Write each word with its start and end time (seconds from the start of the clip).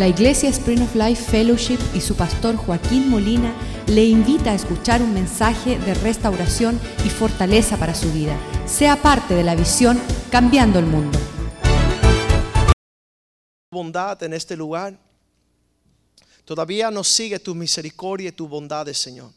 La 0.00 0.08
Iglesia 0.08 0.48
Spring 0.48 0.80
of 0.80 0.94
Life 0.94 1.30
Fellowship 1.30 1.78
y 1.92 2.00
su 2.00 2.16
pastor 2.16 2.56
Joaquín 2.56 3.10
Molina 3.10 3.54
le 3.86 4.06
invita 4.06 4.52
a 4.52 4.54
escuchar 4.54 5.02
un 5.02 5.12
mensaje 5.12 5.78
de 5.78 5.92
restauración 5.92 6.80
y 7.04 7.10
fortaleza 7.10 7.76
para 7.76 7.94
su 7.94 8.10
vida. 8.10 8.34
Sea 8.66 8.96
parte 8.96 9.34
de 9.34 9.44
la 9.44 9.54
visión 9.54 10.00
Cambiando 10.30 10.78
el 10.78 10.86
Mundo. 10.86 11.18
bondad 13.70 14.22
en 14.22 14.32
este 14.32 14.56
lugar. 14.56 14.98
Todavía 16.46 16.90
nos 16.90 17.06
sigue 17.06 17.38
tu 17.38 17.54
misericordia 17.54 18.30
y 18.30 18.32
tu 18.32 18.48
bondad, 18.48 18.86
Señor. 18.94 19.30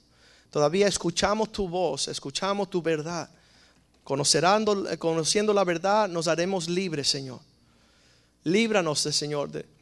Todavía 0.49 0.87
escuchamos 0.87 1.51
tu 1.51 1.67
voz, 1.67 2.07
escuchamos 2.07 2.69
tu 2.69 2.81
verdad. 2.81 3.29
Conocerando, 4.05 4.87
conociendo 4.97 5.53
la 5.53 5.65
verdad, 5.65 6.07
nos 6.07 6.29
haremos 6.29 6.69
libres, 6.69 7.09
Señor. 7.09 7.41
Líbranos, 8.45 8.99
Señor, 8.99 9.51
de 9.51 9.72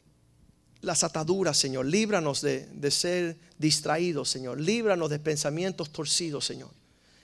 las 0.82 1.02
ataduras, 1.04 1.56
Señor. 1.56 1.86
Líbranos 1.86 2.42
de, 2.42 2.66
de 2.66 2.90
ser 2.90 3.36
distraídos, 3.58 4.28
Señor. 4.28 4.60
Líbranos 4.60 5.08
de 5.08 5.18
pensamientos 5.18 5.90
torcidos, 5.90 6.44
Señor. 6.44 6.70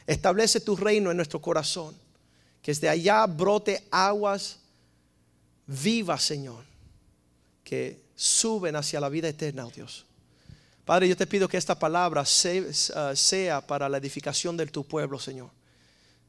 Establece 0.07 0.61
tu 0.61 0.75
reino 0.75 1.11
en 1.11 1.17
nuestro 1.17 1.41
corazón. 1.41 1.95
Que 2.63 2.71
desde 2.71 2.89
allá 2.89 3.27
brote 3.27 3.87
aguas 3.91 4.59
vivas, 5.67 6.23
Señor. 6.23 6.65
Que 7.63 8.01
suben 8.15 8.75
hacia 8.77 9.01
la 9.01 9.09
vida 9.09 9.29
eterna, 9.29 9.67
oh 9.67 9.71
Dios. 9.71 10.07
Padre, 10.85 11.07
yo 11.07 11.17
te 11.17 11.27
pido 11.27 11.49
que 11.49 11.59
esta 11.59 11.79
palabra 11.79 12.25
sea, 12.25 13.15
sea 13.15 13.61
para 13.61 13.89
la 13.91 13.99
edificación 13.99 14.57
de 14.57 14.67
tu 14.67 14.87
pueblo, 14.87 15.19
Señor. 15.19 15.51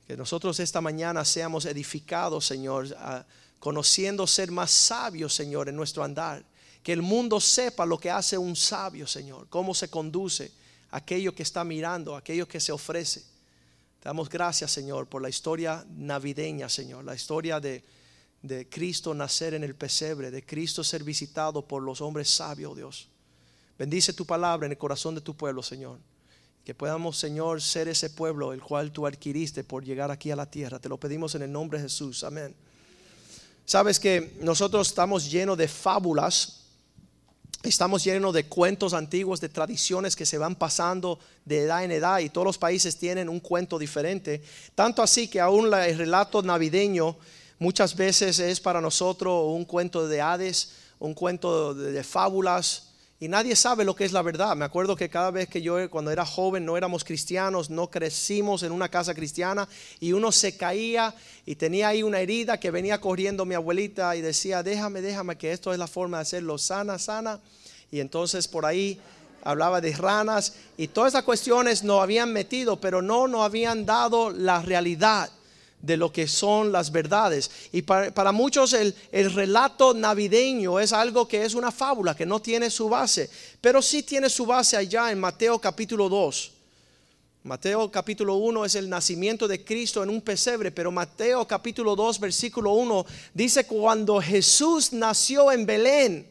Que 0.06 0.18
nosotros 0.18 0.60
esta 0.60 0.82
mañana 0.82 1.24
seamos 1.24 1.66
edificados, 1.66 2.46
Señor, 2.46 2.88
uh, 2.88 3.24
conociendo 3.60 4.28
ser 4.28 4.52
más 4.52 4.72
sabios, 4.72 5.34
Señor, 5.34 5.70
en 5.70 5.76
nuestro 5.76 6.04
andar. 6.04 6.44
Que 6.84 6.94
el 6.94 7.02
mundo 7.02 7.40
sepa 7.40 7.86
lo 7.86 7.98
que 7.98 8.10
hace 8.10 8.38
un 8.38 8.56
sabio, 8.56 9.06
Señor, 9.06 9.48
cómo 9.50 9.74
se 9.74 9.90
conduce 9.90 10.52
aquello 10.92 11.36
que 11.36 11.44
está 11.44 11.64
mirando, 11.64 12.16
aquello 12.16 12.48
que 12.48 12.60
se 12.60 12.72
ofrece. 12.72 13.22
Te 14.00 14.08
damos 14.10 14.30
gracias, 14.30 14.72
Señor, 14.72 15.08
por 15.08 15.22
la 15.22 15.30
historia 15.30 15.86
navideña, 15.90 16.70
Señor, 16.70 17.04
la 17.04 17.16
historia 17.16 17.60
de, 17.60 17.84
de 18.42 18.70
Cristo 18.70 19.14
nacer 19.14 19.54
en 19.54 19.64
el 19.64 19.76
pesebre, 19.76 20.32
de 20.32 20.46
Cristo 20.46 20.84
ser 20.84 21.04
visitado 21.04 21.68
por 21.68 21.84
los 21.84 22.00
hombres 22.02 22.30
sabios, 22.30 22.76
Dios. 22.76 23.10
Bendice 23.78 24.14
tu 24.14 24.26
palabra 24.26 24.66
en 24.66 24.72
el 24.72 24.78
corazón 24.78 25.16
de 25.16 25.22
tu 25.22 25.36
pueblo, 25.36 25.64
Señor. 25.64 26.00
Que 26.66 26.76
podamos, 26.76 27.18
Señor, 27.18 27.62
ser 27.62 27.88
ese 27.88 28.10
pueblo 28.10 28.54
el 28.54 28.62
cual 28.62 28.92
tú 28.92 29.08
adquiriste 29.08 29.64
por 29.64 29.84
llegar 29.84 30.12
aquí 30.12 30.32
a 30.32 30.36
la 30.36 30.46
tierra. 30.46 30.80
Te 30.80 30.90
lo 30.90 31.00
pedimos 31.00 31.34
en 31.36 31.44
el 31.44 31.52
nombre 31.52 31.80
de 31.80 31.86
Jesús. 31.86 32.24
Amén. 32.24 32.54
Sabes 33.66 34.00
que 34.00 34.38
nosotros 34.42 34.88
estamos 34.88 35.32
llenos 35.32 35.58
de 35.58 35.68
fábulas. 35.68 36.59
Estamos 37.64 38.06
llenos 38.06 38.34
de 38.34 38.46
cuentos 38.46 38.94
antiguos, 38.94 39.42
de 39.42 39.50
tradiciones 39.50 40.16
que 40.16 40.26
se 40.26 40.38
van 40.38 40.56
pasando 40.56 41.20
de 41.44 41.64
edad 41.64 41.84
en 41.84 41.92
edad 41.92 42.20
y 42.20 42.30
todos 42.30 42.46
los 42.46 42.58
países 42.58 42.98
tienen 42.98 43.28
un 43.28 43.42
cuento 43.42 43.78
diferente. 43.78 44.42
Tanto 44.76 45.02
así 45.02 45.28
que 45.28 45.42
aún 45.42 45.74
el 45.74 45.98
relato 45.98 46.42
navideño 46.42 47.18
muchas 47.58 47.98
veces 47.98 48.40
es 48.40 48.62
para 48.62 48.80
nosotros 48.80 49.44
un 49.48 49.66
cuento 49.66 50.08
de 50.08 50.22
Hades, 50.22 50.72
un 51.00 51.14
cuento 51.14 51.74
de, 51.74 51.92
de 51.92 52.04
fábulas, 52.06 52.89
y 53.22 53.28
nadie 53.28 53.56
sabe 53.56 53.84
lo 53.84 53.96
que 53.96 54.06
es 54.06 54.14
la 54.14 54.22
verdad. 54.22 54.56
Me 54.56 54.64
acuerdo 54.64 54.96
que 54.96 55.10
cada 55.10 55.30
vez 55.30 55.50
que 55.50 55.62
yo, 55.62 55.90
cuando 55.90 56.10
era 56.10 56.26
joven, 56.26 56.66
no 56.66 56.78
éramos 56.78 57.04
cristianos, 57.04 57.70
no 57.70 57.90
crecimos 57.90 58.64
en 58.64 58.72
una 58.72 58.88
casa 58.88 59.14
cristiana 59.14 59.68
y 60.00 60.14
uno 60.14 60.32
se 60.32 60.56
caía 60.56 61.14
y 61.46 61.56
tenía 61.56 61.90
ahí 61.90 62.02
una 62.02 62.22
herida 62.22 62.60
que 62.60 62.72
venía 62.72 63.02
corriendo 63.02 63.44
mi 63.44 63.56
abuelita 63.56 64.16
y 64.16 64.22
decía, 64.22 64.64
déjame, 64.64 65.02
déjame, 65.02 65.38
que 65.38 65.52
esto 65.52 65.74
es 65.74 65.80
la 65.80 65.88
forma 65.88 66.18
de 66.18 66.22
hacerlo, 66.22 66.58
sana, 66.58 66.98
sana. 66.98 67.42
Y 67.92 68.00
entonces 68.00 68.48
por 68.48 68.66
ahí 68.66 69.02
hablaba 69.44 69.82
de 69.82 69.92
ranas 69.94 70.54
y 70.78 70.88
todas 70.88 71.14
esas 71.14 71.24
cuestiones 71.24 71.84
nos 71.84 72.02
habían 72.02 72.32
metido, 72.32 72.80
pero 72.80 73.02
no 73.02 73.28
nos 73.28 73.42
habían 73.42 73.86
dado 73.86 74.30
la 74.30 74.62
realidad 74.62 75.30
de 75.82 75.98
lo 75.98 76.12
que 76.12 76.28
son 76.28 76.72
las 76.72 76.92
verdades. 76.92 77.50
Y 77.72 77.82
para, 77.82 78.14
para 78.14 78.32
muchos 78.32 78.74
el, 78.74 78.94
el, 79.12 79.34
relato 79.34 79.94
navideño 79.94 80.80
es 80.80 80.94
algo 80.94 81.28
que 81.28 81.44
es 81.44 81.54
una 81.54 81.72
fábula, 81.72 82.16
que 82.16 82.26
no 82.26 82.42
tiene 82.42 82.70
su 82.70 82.90
base, 82.90 83.30
pero 83.62 83.82
sí 83.82 84.04
tiene 84.04 84.30
su 84.30 84.46
base 84.46 84.78
allá 84.78 85.12
en 85.12 85.20
Mateo 85.20 85.60
capítulo 85.60 86.10
2. 86.10 86.52
Mateo 87.44 87.90
capítulo 87.90 88.36
1 88.36 88.66
es 88.66 88.76
el 88.76 88.90
nacimiento 88.90 89.48
de 89.48 89.64
Cristo 89.64 90.04
en 90.04 90.10
un 90.10 90.22
pesebre, 90.22 90.72
pero 90.72 90.92
Mateo 90.92 91.48
capítulo 91.48 91.96
2 91.96 92.20
versículo 92.20 92.74
1 92.74 93.06
dice 93.34 93.66
cuando 93.66 94.22
Jesús 94.22 94.92
nació 94.92 95.52
en 95.52 95.66
Belén. 95.66 96.28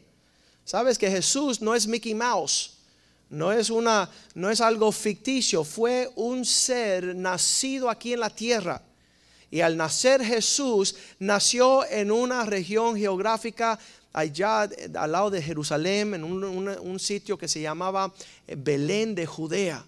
Sabes 0.63 0.99
que 0.99 1.09
Jesús 1.09 1.61
no 1.61 1.73
es 1.73 1.87
Mickey 1.87 2.13
Mouse. 2.13 2.75
No 3.31 3.51
es, 3.51 3.69
una, 3.69 4.09
no 4.33 4.49
es 4.49 4.59
algo 4.59 4.91
ficticio, 4.91 5.63
fue 5.63 6.11
un 6.15 6.45
ser 6.45 7.15
nacido 7.15 7.89
aquí 7.89 8.13
en 8.13 8.19
la 8.21 8.29
tierra. 8.31 8.81
Y 9.51 9.61
al 9.61 9.77
nacer 9.77 10.23
Jesús, 10.23 10.95
nació 11.19 11.85
en 11.89 12.11
una 12.11 12.45
región 12.45 12.95
geográfica 12.95 13.79
allá 14.13 14.69
al 14.95 15.11
lado 15.11 15.29
de 15.29 15.41
Jerusalén, 15.41 16.13
en 16.13 16.23
un, 16.23 16.43
un, 16.43 16.99
sitio 16.99 17.37
que 17.37 17.47
se 17.47 17.61
llamaba 17.61 18.13
Belén 18.47 19.15
de 19.15 19.25
Judea. 19.25 19.83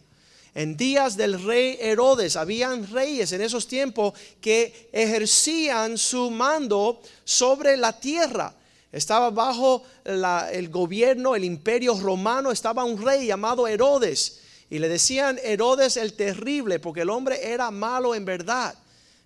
En 0.54 0.76
días 0.76 1.16
del 1.16 1.42
rey 1.44 1.78
Herodes, 1.80 2.36
habían 2.36 2.90
reyes 2.92 3.32
en 3.32 3.42
esos 3.42 3.68
tiempos 3.68 4.14
que 4.42 4.90
ejercían 4.92 5.98
su 5.98 6.30
mando 6.30 7.02
sobre 7.24 7.78
la 7.78 7.98
tierra. 7.98 8.54
Estaba 8.92 9.30
bajo 9.30 9.84
el 10.04 10.70
gobierno, 10.70 11.36
el 11.36 11.46
imperio 11.46 11.98
romano, 11.98 12.52
estaba 12.52 12.84
un 12.84 13.02
rey 13.02 13.28
llamado 13.28 13.68
Herodes. 13.68 14.42
Y 14.70 14.80
le 14.80 14.90
decían 14.90 15.40
Herodes 15.44 15.96
el 15.96 16.14
terrible, 16.14 16.80
porque 16.80 17.02
el 17.02 17.10
hombre 17.10 17.52
era 17.52 17.72
malo 17.72 18.14
en 18.14 18.26
verdad. 18.26 18.76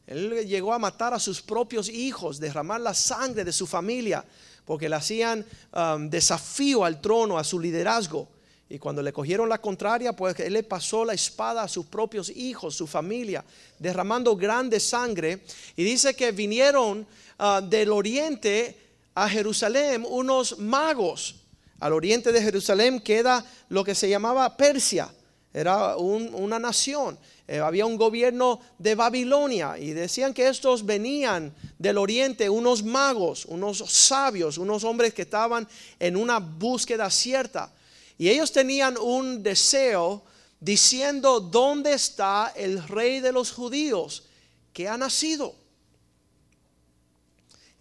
Él 0.08 0.46
llegó 0.48 0.74
a 0.74 0.80
matar 0.80 1.14
a 1.14 1.20
sus 1.20 1.42
propios 1.42 1.90
hijos, 1.90 2.40
derramar 2.40 2.82
la 2.82 2.94
sangre 2.94 3.44
de 3.44 3.52
su 3.52 3.66
familia, 3.66 4.24
porque 4.66 4.90
le 4.90 4.96
hacían 4.96 5.46
um, 5.74 6.10
desafío 6.10 6.86
al 6.86 7.02
trono, 7.02 7.38
a 7.38 7.44
su 7.44 7.60
liderazgo. 7.60 8.28
Y 8.68 8.80
cuando 8.80 9.02
le 9.02 9.14
cogieron 9.14 9.48
la 9.48 9.62
contraria, 9.62 10.16
pues 10.16 10.40
él 10.40 10.54
le 10.54 10.64
pasó 10.64 11.06
la 11.06 11.14
espada 11.14 11.64
a 11.64 11.68
sus 11.68 11.86
propios 11.86 12.30
hijos, 12.30 12.76
su 12.76 12.88
familia, 12.88 13.44
derramando 13.78 14.36
grande 14.36 14.80
sangre. 14.80 15.44
Y 15.76 15.84
dice 15.84 16.16
que 16.16 16.32
vinieron 16.32 17.06
uh, 17.40 17.62
del 17.62 17.92
oriente 17.92 18.78
a 19.14 19.30
Jerusalén 19.30 20.06
unos 20.08 20.60
magos. 20.60 21.36
Al 21.80 21.94
oriente 21.94 22.32
de 22.32 22.42
Jerusalén 22.42 23.00
queda 23.00 23.46
lo 23.70 23.84
que 23.84 23.96
se 23.96 24.10
llamaba 24.10 24.56
Persia, 24.58 25.14
era 25.56 25.96
un, 25.96 26.36
una 26.36 26.60
nación. 26.60 27.18
Eh, 27.48 27.60
había 27.60 27.86
un 27.86 27.96
gobierno 27.96 28.60
de 28.78 28.94
Babilonia 28.94 29.78
y 29.78 29.94
decían 29.94 30.34
que 30.34 30.50
estos 30.50 30.86
venían 30.86 31.56
del 31.80 31.98
oriente, 31.98 32.50
unos 32.50 32.84
magos, 32.84 33.46
unos 33.46 33.78
sabios, 33.78 34.58
unos 34.58 34.84
hombres 34.84 35.14
que 35.14 35.22
estaban 35.22 35.66
en 35.98 36.18
una 36.18 36.40
búsqueda 36.40 37.10
cierta. 37.10 37.72
Y 38.18 38.28
ellos 38.28 38.52
tenían 38.52 38.98
un 38.98 39.42
deseo 39.44 40.24
diciendo, 40.60 41.40
¿dónde 41.40 41.94
está 41.94 42.52
el 42.54 42.86
rey 42.86 43.22
de 43.22 43.32
los 43.32 43.54
judíos 43.54 44.26
que 44.74 44.90
ha 44.90 44.98
nacido? 44.98 45.56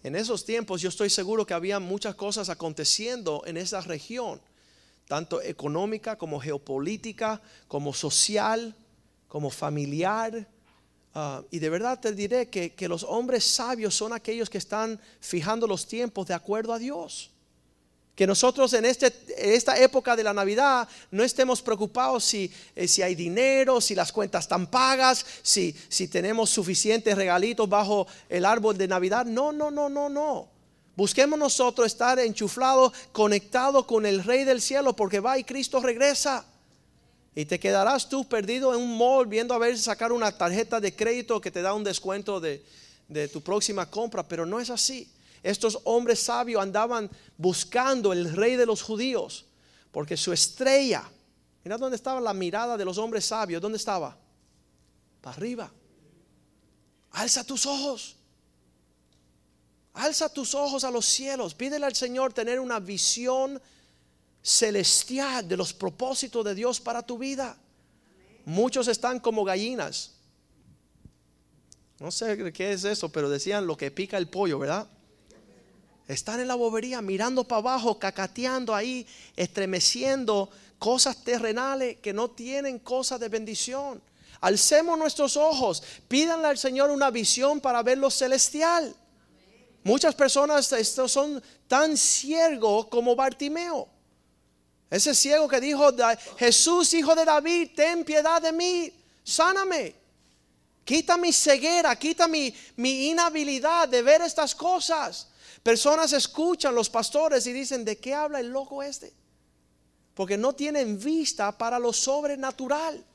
En 0.01 0.15
esos 0.15 0.45
tiempos 0.45 0.79
yo 0.79 0.87
estoy 0.87 1.09
seguro 1.09 1.45
que 1.45 1.53
había 1.53 1.81
muchas 1.81 2.15
cosas 2.15 2.47
aconteciendo 2.47 3.43
en 3.45 3.57
esa 3.57 3.81
región, 3.81 4.39
tanto 5.07 5.41
económica 5.41 6.17
como 6.17 6.39
geopolítica, 6.39 7.41
como 7.67 7.93
social 7.93 8.75
como 9.35 9.49
familiar. 9.49 10.47
Uh, 11.13 11.43
y 11.51 11.59
de 11.59 11.69
verdad 11.69 11.99
te 11.99 12.13
diré 12.13 12.49
que, 12.49 12.73
que, 12.73 12.87
los 12.87 13.03
hombres 13.03 13.43
sabios 13.43 13.93
son 13.93 14.13
aquellos 14.13 14.49
que 14.49 14.57
están 14.57 14.97
fijando 15.19 15.67
los 15.67 15.85
tiempos 15.87 16.25
de 16.27 16.33
acuerdo 16.33 16.71
a 16.71 16.79
Dios. 16.79 17.31
Que 18.15 18.25
nosotros 18.25 18.71
en 18.71 18.85
este, 18.85 19.13
esta 19.35 19.77
época 19.77 20.15
de 20.15 20.23
la 20.23 20.33
Navidad 20.33 20.87
no 21.11 21.21
estemos 21.21 21.61
preocupados 21.61 22.23
si, 22.23 22.49
eh, 22.77 22.87
si 22.87 23.01
hay 23.01 23.13
dinero, 23.13 23.81
si 23.81 23.93
las 23.93 24.13
cuentas 24.13 24.45
están 24.45 24.67
pagas, 24.67 25.25
si, 25.41 25.75
si 25.89 26.07
tenemos 26.07 26.49
suficientes 26.49 27.13
regalitos 27.13 27.67
bajo 27.67 28.07
el 28.29 28.45
árbol 28.45 28.77
de 28.77 28.87
Navidad. 28.87 29.25
No, 29.25 29.51
no, 29.51 29.69
no, 29.69 29.89
no, 29.89 30.07
no. 30.07 30.54
Busquemos 30.95 31.37
nosotros 31.37 31.87
estar 31.87 32.19
enchuflados, 32.19 32.93
conectados 33.11 33.85
con 33.85 34.05
el 34.05 34.23
Rey 34.23 34.45
del 34.45 34.61
Cielo, 34.61 34.95
porque 34.95 35.19
va 35.19 35.37
y 35.37 35.43
Cristo 35.43 35.81
regresa. 35.81 36.45
Y 37.35 37.43
te 37.45 37.59
quedarás 37.59 38.07
tú 38.07 38.25
perdido 38.27 38.73
en 38.73 38.81
un 38.81 38.97
mall 38.97 39.27
viendo 39.27 39.53
a 39.53 39.57
ver 39.57 39.77
sacar 39.77 40.13
una 40.13 40.37
tarjeta 40.37 40.79
de 40.79 40.95
crédito 40.95 41.41
que 41.41 41.51
te 41.51 41.61
da 41.61 41.73
un 41.73 41.83
descuento 41.83 42.39
de, 42.39 42.63
tu 43.27 43.41
próxima 43.41 43.89
compra, 43.89 44.25
pero 44.25 44.45
no 44.45 44.59
es 44.61 44.69
así. 44.69 45.11
Estos 45.43 45.79
hombres 45.83 46.21
sabios 46.21 46.61
andaban 46.61 47.11
buscando 47.37 48.13
el 48.13 48.33
rey 48.33 48.55
de 48.55 48.65
los 48.65 48.81
judíos, 48.81 49.45
porque 49.91 50.15
su 50.15 50.31
estrella, 50.31 51.03
mira 51.63 51.77
dónde 51.77 51.97
estaba 51.97 52.21
la 52.21 52.33
mirada 52.33 52.77
de 52.77 52.85
los 52.85 52.97
hombres 52.97 53.25
sabios, 53.25 53.61
¿dónde 53.61 53.77
estaba? 53.77 54.17
Para 55.19 55.35
arriba. 55.35 55.71
Alza 57.11 57.43
tus 57.43 57.65
ojos. 57.65 58.15
Alza 59.95 60.29
tus 60.29 60.53
ojos 60.53 60.83
a 60.83 60.91
los 60.91 61.05
cielos. 61.05 61.53
Pídele 61.53 61.85
al 61.85 61.95
Señor 61.95 62.33
tener 62.33 62.59
una 62.59 62.79
visión 62.79 63.61
celestial 64.41 65.47
de 65.47 65.57
los 65.57 65.73
propósitos 65.73 66.43
de 66.45 66.53
Dios 66.53 66.79
para 66.79 67.01
tu 67.01 67.17
vida. 67.17 67.57
Muchos 68.45 68.87
están 68.87 69.19
como 69.19 69.43
gallinas. 69.43 70.11
No 71.99 72.11
sé 72.11 72.53
qué 72.53 72.73
es 72.73 72.83
eso, 72.83 73.09
pero 73.09 73.29
decían 73.29 73.65
lo 73.65 73.77
que 73.77 73.89
pica 73.89 74.17
el 74.17 74.27
pollo, 74.27 74.59
¿verdad? 74.59 74.87
Están 76.07 76.39
en 76.39 76.47
la 76.47 76.55
bobería 76.55 77.01
mirando 77.01 77.45
para 77.45 77.59
abajo, 77.59 77.97
cacateando 77.97 78.75
ahí, 78.75 79.07
estremeciendo 79.35 80.49
cosas 80.77 81.23
terrenales 81.23 81.97
que 82.01 82.13
no 82.13 82.29
tienen 82.29 82.79
cosas 82.79 83.19
de 83.19 83.29
bendición. 83.29 84.01
Alcemos 84.41 84.99
nuestros 84.99 85.37
ojos, 85.37 85.81
pídanle 86.07 86.47
al 86.47 86.57
Señor 86.57 86.91
una 86.91 87.09
visión 87.09 87.61
para 87.61 87.81
ver 87.81 87.97
lo 87.97 88.11
celestial. 88.11 88.95
Muchas 89.85 90.15
personas 90.15 90.73
son 91.07 91.43
tan 91.67 91.95
ciegos 91.95 92.87
como 92.87 93.15
Bartimeo. 93.15 93.87
Ese 94.89 95.13
ciego 95.13 95.47
que 95.47 95.61
dijo, 95.61 95.91
Jesús, 96.39 96.91
hijo 96.95 97.13
de 97.13 97.23
David, 97.23 97.69
ten 97.75 98.03
piedad 98.03 98.41
de 98.41 98.51
mí, 98.51 98.91
sáname. 99.23 99.93
Quita 100.83 101.17
mi 101.17 101.31
ceguera, 101.31 101.95
quita 101.97 102.27
mi, 102.27 102.51
mi 102.77 103.09
inhabilidad 103.09 103.87
de 103.87 104.01
ver 104.01 104.23
estas 104.23 104.55
cosas. 104.55 105.27
Personas 105.61 106.13
escuchan 106.13 106.73
los 106.73 106.89
pastores 106.89 107.45
y 107.45 107.53
dicen, 107.53 107.85
¿de 107.85 107.99
qué 107.99 108.15
habla 108.15 108.39
el 108.39 108.47
loco 108.47 108.81
este? 108.81 109.13
Porque 110.15 110.35
no 110.35 110.53
tienen 110.53 110.97
vista 110.97 111.55
para 111.55 111.77
lo 111.77 111.93
sobrenatural. 111.93 113.05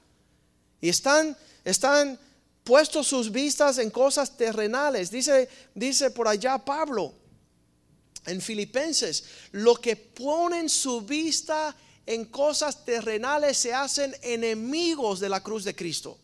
Y 0.81 0.89
están, 0.89 1.37
están 1.65 2.17
puestos 2.65 3.07
sus 3.07 3.31
vistas 3.31 3.79
en 3.79 3.91
cosas 3.91 4.37
terrenales. 4.37 5.11
Dice, 5.11 5.49
dice 5.75 6.11
por 6.11 6.29
allá 6.29 6.59
Pablo 6.59 7.15
en 8.27 8.41
Filipenses, 8.41 9.25
lo 9.53 9.75
que 9.77 9.97
ponen 9.97 10.69
su 10.69 11.03
vista 11.03 11.75
en 12.07 12.27
cosas 12.27 12.85
terrenales 12.85 13.57
se 13.57 13.73
hacen 13.73 14.15
enemigos 14.23 15.21
de 15.21 15.29
la 15.29 15.43
cruz 15.43 15.65
de 15.65 15.75
Cristo. 15.75 16.19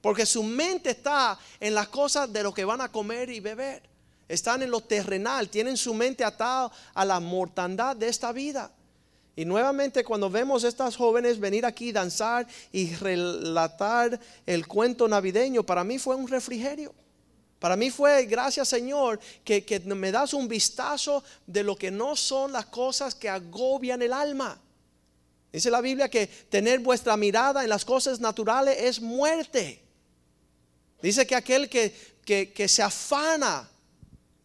Porque 0.00 0.24
su 0.24 0.42
mente 0.42 0.90
está 0.90 1.38
en 1.58 1.74
las 1.74 1.88
cosas 1.88 2.32
de 2.32 2.42
lo 2.42 2.54
que 2.54 2.64
van 2.64 2.80
a 2.80 2.92
comer 2.92 3.28
y 3.30 3.40
beber. 3.40 3.82
Están 4.28 4.62
en 4.62 4.70
lo 4.70 4.80
terrenal, 4.80 5.48
tienen 5.48 5.76
su 5.76 5.94
mente 5.94 6.24
atada 6.24 6.70
a 6.94 7.04
la 7.04 7.20
mortandad 7.20 7.94
de 7.96 8.08
esta 8.08 8.32
vida. 8.32 8.72
Y 9.38 9.44
nuevamente 9.44 10.02
cuando 10.02 10.30
vemos 10.30 10.64
estas 10.64 10.96
jóvenes 10.96 11.38
venir 11.38 11.66
aquí, 11.66 11.92
danzar 11.92 12.46
y 12.72 12.94
relatar 12.94 14.18
el 14.46 14.66
cuento 14.66 15.06
navideño, 15.06 15.62
para 15.62 15.84
mí 15.84 15.98
fue 15.98 16.16
un 16.16 16.26
refrigerio. 16.26 16.94
Para 17.58 17.76
mí 17.76 17.90
fue, 17.90 18.24
gracias 18.24 18.68
Señor, 18.68 19.20
que, 19.44 19.62
que, 19.62 19.78
me 19.80 20.10
das 20.10 20.32
un 20.32 20.48
vistazo 20.48 21.22
de 21.46 21.62
lo 21.62 21.76
que 21.76 21.90
no 21.90 22.16
son 22.16 22.52
las 22.52 22.66
cosas 22.66 23.14
que 23.14 23.28
agobian 23.28 24.00
el 24.00 24.14
alma. 24.14 24.58
Dice 25.52 25.70
la 25.70 25.82
Biblia 25.82 26.08
que 26.08 26.26
tener 26.26 26.80
vuestra 26.80 27.14
mirada 27.18 27.62
en 27.62 27.68
las 27.68 27.84
cosas 27.84 28.20
naturales 28.20 28.76
es 28.78 29.00
muerte. 29.02 29.82
Dice 31.02 31.26
que 31.26 31.34
aquel 31.34 31.68
que, 31.68 31.94
que, 32.24 32.52
que 32.52 32.68
se 32.68 32.82
afana 32.82 33.68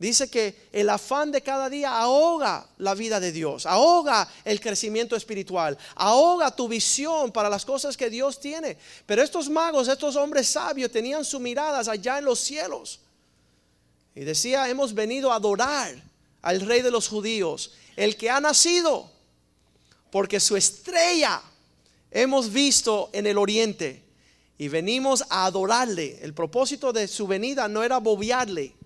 Dice 0.02 0.32
que 0.32 0.68
el 0.72 0.90
afán 0.90 1.32
de 1.32 1.44
cada 1.44 1.70
día 1.70 1.96
ahoga 1.96 2.68
la 2.80 2.96
vida 2.96 3.20
de 3.20 3.32
Dios, 3.32 3.68
ahoga 3.68 4.28
el 4.44 4.60
crecimiento 4.60 5.16
espiritual, 5.16 5.78
ahoga 5.94 6.56
tu 6.56 6.68
visión 6.68 7.32
para 7.32 7.50
las 7.50 7.64
cosas 7.64 7.96
que 7.96 8.10
Dios 8.10 8.40
tiene. 8.40 8.80
Pero 9.06 9.22
estos 9.22 9.48
magos, 9.48 9.88
estos 9.88 10.16
hombres 10.16 10.48
sabios, 10.48 10.92
tenían 10.92 11.24
sus 11.24 11.40
miradas 11.40 11.88
allá 11.88 12.18
en 12.18 12.26
los 12.26 12.40
cielos. 12.40 13.00
Y 14.16 14.22
decía, 14.22 14.68
hemos 14.70 14.96
venido 14.96 15.32
a 15.32 15.36
adorar 15.36 15.94
al 16.42 16.62
rey 16.62 16.82
de 16.82 16.90
los 16.90 17.08
judíos, 17.08 17.74
el 17.96 18.18
que 18.18 18.32
ha 18.32 18.42
nacido, 18.42 19.08
porque 20.10 20.40
su 20.40 20.58
estrella 20.58 21.44
hemos 22.10 22.52
visto 22.52 23.12
en 23.14 23.28
el 23.28 23.38
oriente 23.38 24.04
y 24.58 24.68
venimos 24.68 25.24
a 25.30 25.46
adorarle. 25.46 26.18
El 26.24 26.34
propósito 26.34 26.92
de 26.92 27.08
su 27.08 27.28
venida 27.28 27.68
no 27.68 27.84
era 27.84 28.00
bobearle 28.00 28.81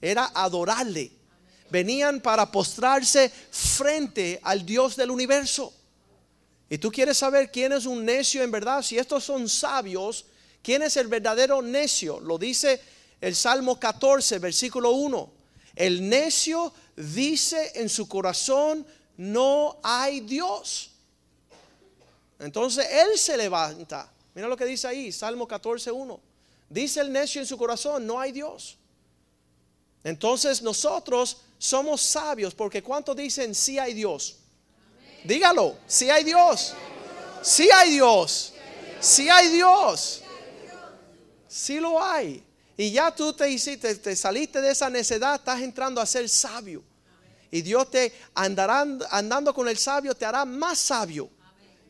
era 0.00 0.30
adorarle. 0.34 1.10
Venían 1.70 2.20
para 2.20 2.50
postrarse 2.50 3.30
frente 3.50 4.40
al 4.42 4.64
Dios 4.64 4.96
del 4.96 5.10
universo. 5.10 5.72
Y 6.70 6.78
tú 6.78 6.90
quieres 6.90 7.18
saber 7.18 7.50
quién 7.50 7.72
es 7.72 7.86
un 7.86 8.04
necio 8.04 8.42
en 8.42 8.50
verdad. 8.50 8.82
Si 8.82 8.98
estos 8.98 9.24
son 9.24 9.48
sabios, 9.48 10.26
¿quién 10.62 10.82
es 10.82 10.96
el 10.96 11.08
verdadero 11.08 11.62
necio? 11.62 12.20
Lo 12.20 12.38
dice 12.38 12.80
el 13.20 13.34
Salmo 13.34 13.78
14, 13.78 14.38
versículo 14.38 14.90
1. 14.92 15.32
El 15.76 16.08
necio 16.08 16.72
dice 16.96 17.72
en 17.74 17.88
su 17.88 18.08
corazón, 18.08 18.86
no 19.16 19.78
hay 19.82 20.20
Dios. 20.20 20.90
Entonces 22.38 22.86
él 22.90 23.18
se 23.18 23.36
levanta. 23.36 24.10
Mira 24.34 24.48
lo 24.48 24.56
que 24.56 24.64
dice 24.64 24.86
ahí, 24.86 25.10
Salmo 25.10 25.46
14, 25.48 25.90
1. 25.90 26.20
Dice 26.70 27.00
el 27.00 27.12
necio 27.12 27.40
en 27.40 27.46
su 27.46 27.56
corazón, 27.56 28.06
no 28.06 28.20
hay 28.20 28.32
Dios. 28.32 28.78
Entonces 30.04 30.62
nosotros 30.62 31.38
somos 31.58 32.00
sabios 32.00 32.54
porque 32.54 32.82
¿cuántos 32.82 33.16
dicen 33.16 33.54
si 33.54 33.78
hay 33.78 33.94
Dios? 33.94 34.36
Dígalo, 35.24 35.76
si 35.86 36.10
hay 36.10 36.24
Dios. 36.24 36.74
Si 37.42 37.70
hay 37.70 37.92
Dios. 37.92 38.52
Si 39.00 39.28
hay 39.28 39.48
Dios. 39.48 40.22
Si 41.48 41.80
lo 41.80 42.02
hay. 42.02 42.44
Y 42.76 42.92
ya 42.92 43.12
tú 43.12 43.32
te 43.32 43.50
hiciste, 43.50 43.94
te 43.96 44.14
saliste 44.14 44.60
de 44.60 44.70
esa 44.70 44.88
necedad, 44.88 45.34
estás 45.34 45.60
entrando 45.60 46.00
a 46.00 46.06
ser 46.06 46.28
sabio. 46.28 46.84
Y 47.50 47.62
Dios 47.62 47.90
te 47.90 48.12
andará 48.34 48.86
andando 49.10 49.52
con 49.52 49.68
el 49.68 49.76
sabio, 49.78 50.14
te 50.14 50.24
hará 50.24 50.44
más 50.44 50.78
sabio. 50.78 51.28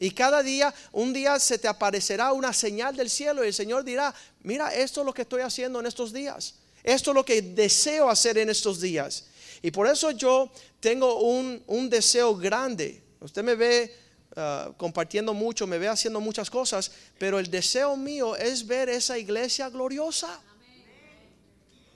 Y 0.01 0.13
cada 0.13 0.43
día, 0.43 0.73
un 0.93 1.13
día 1.13 1.39
se 1.41 1.59
te 1.59 1.67
aparecerá 1.67 2.33
una 2.33 2.53
señal 2.53 2.97
del 2.97 3.11
cielo 3.11 3.45
y 3.45 3.49
el 3.49 3.55
Señor 3.55 3.85
dirá, 3.85 4.15
mira, 4.43 4.73
esto 4.73 5.01
es 5.01 5.07
lo 5.07 5.13
que 5.13 5.23
estoy 5.23 5.43
haciendo 5.43 5.81
en 5.81 5.87
estos 5.87 6.13
días. 6.13 6.55
Esto 6.89 7.11
es 7.11 7.15
lo 7.17 7.25
que 7.25 7.43
deseo 7.43 8.09
hacer 8.09 8.39
en 8.39 8.49
estos 8.49 8.81
días. 8.81 9.27
Y 9.61 9.71
por 9.71 9.87
eso 9.87 10.11
yo 10.11 10.51
tengo 10.81 11.21
un, 11.21 11.91
deseo 11.91 12.35
grande. 12.35 13.03
Usted 13.21 13.45
me 13.45 13.55
ve 13.55 13.95
uh, 14.35 14.73
compartiendo 14.73 15.35
mucho, 15.35 15.67
me 15.67 15.77
ve 15.77 15.87
haciendo 15.87 16.19
muchas 16.19 16.49
cosas, 16.49 16.91
pero 17.19 17.39
el 17.39 17.51
deseo 17.51 17.95
mío 17.95 18.35
es 18.37 18.67
ver 18.67 18.89
esa 18.89 19.19
iglesia 19.19 19.69
gloriosa. 19.69 20.41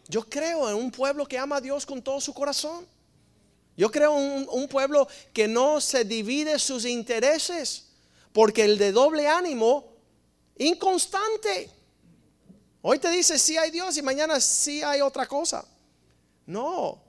Yo 0.09 0.29
creo 0.29 0.69
en 0.69 0.77
un 0.77 0.91
pueblo 0.91 1.25
que 1.25 1.39
ama 1.39 1.57
a 1.57 1.61
Dios 1.63 1.87
con 1.87 2.03
todo 2.03 2.21
su 2.21 2.35
corazón. 2.35 2.87
Yo 3.75 3.91
creo 3.91 4.19
en 4.19 4.43
un, 4.43 4.49
un 4.51 4.69
pueblo 4.69 5.09
que 5.33 5.49
no 5.49 5.81
se 5.81 6.05
divide 6.05 6.59
sus 6.59 6.85
intereses, 6.85 7.87
porque 8.35 8.65
el 8.65 8.77
de 8.77 8.93
doble 8.93 9.27
ánimo, 9.27 9.95
inconstante. 10.59 11.71
Hoy 12.83 12.99
te 12.99 13.11
dice 13.11 13.39
sí 13.39 13.57
hay 13.57 13.71
Dios 13.71 13.97
y 13.97 14.03
mañana 14.03 14.41
sí 14.41 14.83
hay 14.83 15.01
otra 15.01 15.27
cosa. 15.27 15.65
No, 16.47 17.01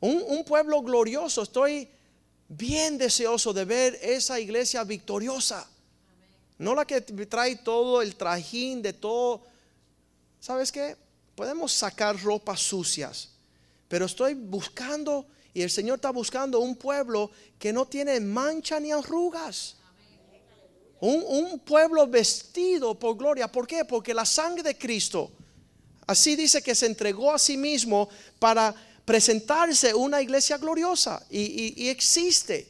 un, 0.00 0.44
pueblo 0.44 0.82
glorioso. 0.82 1.42
Estoy 1.42 1.88
bien 2.48 2.98
deseoso 2.98 3.52
de 3.52 3.64
ver 3.64 3.98
esa 4.02 4.40
iglesia 4.40 4.82
victoriosa. 4.82 5.68
No 6.58 6.74
la 6.74 6.84
que 6.84 7.00
trae 7.00 7.56
todo 7.56 8.02
el 8.02 8.16
trajín 8.16 8.82
de 8.82 8.92
todo. 8.92 9.42
¿Sabes 10.40 10.72
qué? 10.72 10.96
Podemos 11.36 11.72
sacar 11.72 12.20
ropas 12.20 12.60
sucias, 12.60 13.30
pero 13.88 14.06
estoy 14.06 14.34
buscando 14.34 15.24
y 15.54 15.62
el 15.62 15.70
Señor 15.70 15.96
está 15.96 16.10
buscando 16.10 16.58
un 16.58 16.74
pueblo 16.74 17.30
que 17.60 17.72
no 17.72 17.86
tiene 17.86 18.18
mancha 18.18 18.80
ni 18.80 18.90
arrugas. 18.90 19.76
Un, 21.04 21.58
pueblo 21.58 22.06
vestido 22.06 22.94
por 22.94 23.16
gloria. 23.16 23.50
¿Por 23.50 23.66
qué? 23.66 23.84
Porque 23.84 24.14
la 24.14 24.24
sangre 24.24 24.62
de 24.62 24.78
Cristo, 24.78 25.32
así 26.06 26.36
dice 26.36 26.62
que 26.62 26.76
se 26.76 26.86
entregó 26.86 27.32
a 27.32 27.40
sí 27.40 27.56
mismo 27.56 28.08
para 28.38 28.72
presentarse 29.04 29.92
una 29.92 30.22
iglesia 30.22 30.58
gloriosa. 30.58 31.20
Y, 31.28 31.88
existe, 31.88 32.68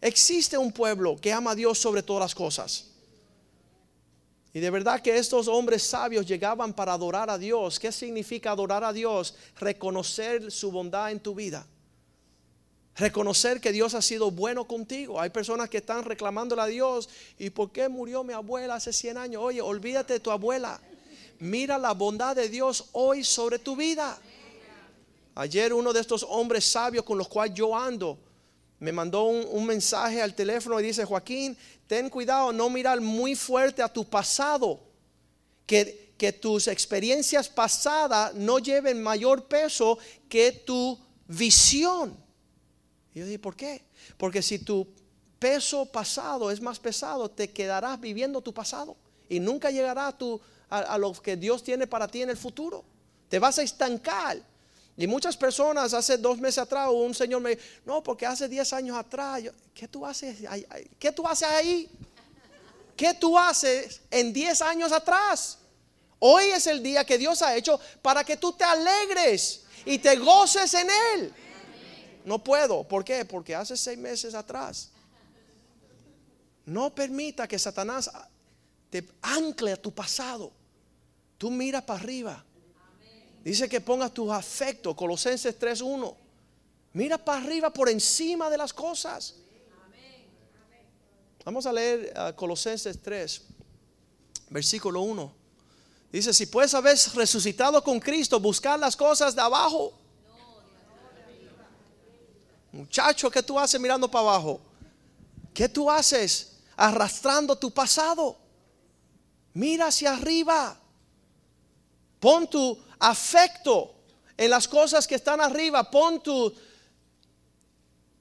existe 0.00 0.58
un 0.58 0.72
pueblo 0.72 1.16
que 1.20 1.32
ama 1.32 1.52
a 1.52 1.54
Dios 1.54 1.78
sobre 1.78 2.02
todas 2.02 2.22
las 2.22 2.34
cosas. 2.34 2.86
Y 4.52 4.58
de 4.58 4.70
verdad 4.70 5.00
que 5.00 5.16
estos 5.16 5.46
hombres 5.46 5.84
sabios 5.84 6.26
llegaban 6.26 6.72
para 6.72 6.94
adorar 6.94 7.30
a 7.30 7.38
Dios. 7.38 7.78
¿Qué 7.78 7.92
significa 7.92 8.50
adorar 8.50 8.82
a 8.82 8.92
Dios? 8.92 9.36
Reconocer 9.60 10.50
su 10.50 10.72
bondad 10.72 11.12
en 11.12 11.20
tu 11.20 11.32
vida. 11.32 11.64
Reconocer 12.98 13.60
que 13.60 13.70
Dios 13.70 13.94
ha 13.94 14.02
sido 14.02 14.32
bueno 14.32 14.66
contigo. 14.66 15.20
Hay 15.20 15.30
personas 15.30 15.70
que 15.70 15.78
están 15.78 16.04
reclamándole 16.04 16.62
a 16.62 16.66
Dios. 16.66 17.08
¿Y 17.38 17.50
por 17.50 17.70
qué 17.70 17.88
murió 17.88 18.24
mi 18.24 18.32
abuela 18.32 18.74
hace 18.74 18.92
100 18.92 19.16
años? 19.16 19.42
Oye, 19.42 19.60
olvídate 19.60 20.14
de 20.14 20.20
tu 20.20 20.32
abuela. 20.32 20.80
Mira 21.38 21.78
la 21.78 21.92
bondad 21.94 22.34
de 22.34 22.48
Dios 22.48 22.86
hoy 22.92 23.22
sobre 23.22 23.60
tu 23.60 23.76
vida. 23.76 24.18
Ayer 25.36 25.72
uno 25.72 25.92
de 25.92 26.00
estos 26.00 26.26
hombres 26.28 26.64
sabios 26.64 27.04
con 27.04 27.16
los 27.16 27.28
cuales 27.28 27.54
yo 27.54 27.76
ando 27.76 28.18
me 28.80 28.92
mandó 28.92 29.24
un, 29.24 29.66
mensaje 29.66 30.22
al 30.22 30.34
teléfono 30.34 30.78
y 30.78 30.84
dice, 30.84 31.04
Joaquín, 31.04 31.56
ten 31.86 32.08
cuidado, 32.08 32.52
no 32.52 32.70
mirar 32.70 33.00
muy 33.00 33.34
fuerte 33.34 33.82
a 33.82 33.92
tu 33.92 34.04
pasado. 34.04 34.80
Que, 35.66 36.14
que 36.16 36.32
tus 36.32 36.66
experiencias 36.66 37.48
pasadas 37.48 38.34
no 38.34 38.58
lleven 38.58 39.02
mayor 39.02 39.44
peso 39.44 39.98
que 40.28 40.50
tu 40.52 40.98
visión. 41.26 42.16
Y 43.14 43.20
yo 43.20 43.24
dije, 43.24 43.38
¿por 43.38 43.56
qué? 43.56 43.82
Porque 44.16 44.42
si 44.42 44.58
tu 44.58 44.86
peso 45.38 45.86
pasado 45.86 46.50
es 46.50 46.60
más 46.60 46.78
pesado, 46.78 47.30
te 47.30 47.50
quedarás 47.50 48.00
viviendo 48.00 48.40
tu 48.40 48.52
pasado 48.52 48.96
y 49.28 49.40
nunca 49.40 49.70
llegará 49.70 50.08
a, 50.08 50.78
a, 50.78 50.98
lo 50.98 51.12
que 51.12 51.36
Dios 51.36 51.62
tiene 51.62 51.86
para 51.86 52.08
ti 52.08 52.22
en 52.22 52.30
el 52.30 52.36
futuro. 52.36 52.84
Te 53.28 53.38
vas 53.38 53.58
a 53.58 53.62
estancar. 53.62 54.38
Y 54.96 55.06
muchas 55.06 55.36
personas, 55.36 55.94
hace 55.94 56.18
dos 56.18 56.38
meses 56.38 56.58
atrás, 56.58 56.88
un 56.92 57.14
señor 57.14 57.40
me 57.40 57.50
dijo, 57.50 57.62
no, 57.84 58.02
porque 58.02 58.26
hace 58.26 58.48
10 58.48 58.72
años 58.72 58.96
atrás, 58.96 59.42
¿qué, 59.72 59.86
tú 59.86 60.04
haces, 60.04 60.38
¿qué 60.98 61.12
tú 61.12 61.26
haces 61.26 61.48
ahí? 61.48 61.88
¿Qué 62.96 63.14
tú 63.14 63.38
haces 63.38 64.00
en 64.10 64.32
10 64.32 64.60
años 64.62 64.90
atrás? 64.90 65.58
Hoy 66.18 66.46
es 66.46 66.66
el 66.66 66.82
día 66.82 67.04
que 67.04 67.16
Dios 67.16 67.42
ha 67.42 67.54
hecho 67.54 67.78
para 68.02 68.24
que 68.24 68.36
tú 68.36 68.52
te 68.52 68.64
alegres 68.64 69.62
y 69.84 69.98
te 69.98 70.16
goces 70.16 70.74
en 70.74 70.88
Él. 71.14 71.32
No 72.28 72.44
puedo. 72.44 72.86
¿Por 72.86 73.06
qué? 73.06 73.24
Porque 73.24 73.54
hace 73.54 73.74
seis 73.74 73.96
meses 73.96 74.34
atrás. 74.34 74.90
No 76.66 76.94
permita 76.94 77.48
que 77.48 77.58
Satanás 77.58 78.10
te 78.90 79.08
ancle 79.22 79.72
a 79.72 79.80
tu 79.80 79.94
pasado. 79.94 80.52
Tú 81.38 81.50
mira 81.50 81.80
para 81.84 81.98
arriba. 81.98 82.44
Dice 83.42 83.66
que 83.66 83.80
pongas 83.80 84.12
tus 84.12 84.30
afectos, 84.30 84.94
Colosenses 84.94 85.58
3.1. 85.58 86.14
Mira 86.92 87.16
para 87.16 87.42
arriba 87.42 87.72
por 87.72 87.88
encima 87.88 88.50
de 88.50 88.58
las 88.58 88.74
cosas. 88.74 89.36
Vamos 91.46 91.64
a 91.64 91.72
leer 91.72 92.12
uh, 92.14 92.36
Colosenses 92.36 93.00
3, 93.00 93.42
versículo 94.50 95.00
1. 95.00 95.32
Dice, 96.12 96.34
si 96.34 96.44
pues 96.44 96.74
habéis 96.74 97.14
resucitado 97.14 97.82
con 97.82 97.98
Cristo, 97.98 98.38
buscar 98.38 98.78
las 98.78 98.94
cosas 98.94 99.34
de 99.34 99.40
abajo. 99.40 99.98
Muchacho, 102.78 103.28
¿qué 103.28 103.42
tú 103.42 103.58
haces 103.58 103.80
mirando 103.80 104.08
para 104.08 104.28
abajo? 104.28 104.60
¿Qué 105.52 105.68
tú 105.68 105.90
haces 105.90 106.58
arrastrando 106.76 107.56
tu 107.56 107.72
pasado? 107.72 108.38
Mira 109.54 109.88
hacia 109.88 110.12
arriba. 110.12 110.78
Pon 112.20 112.48
tu 112.48 112.80
afecto 113.00 113.96
en 114.36 114.50
las 114.50 114.68
cosas 114.68 115.08
que 115.08 115.16
están 115.16 115.40
arriba. 115.40 115.90
Pon 115.90 116.22
tu 116.22 116.54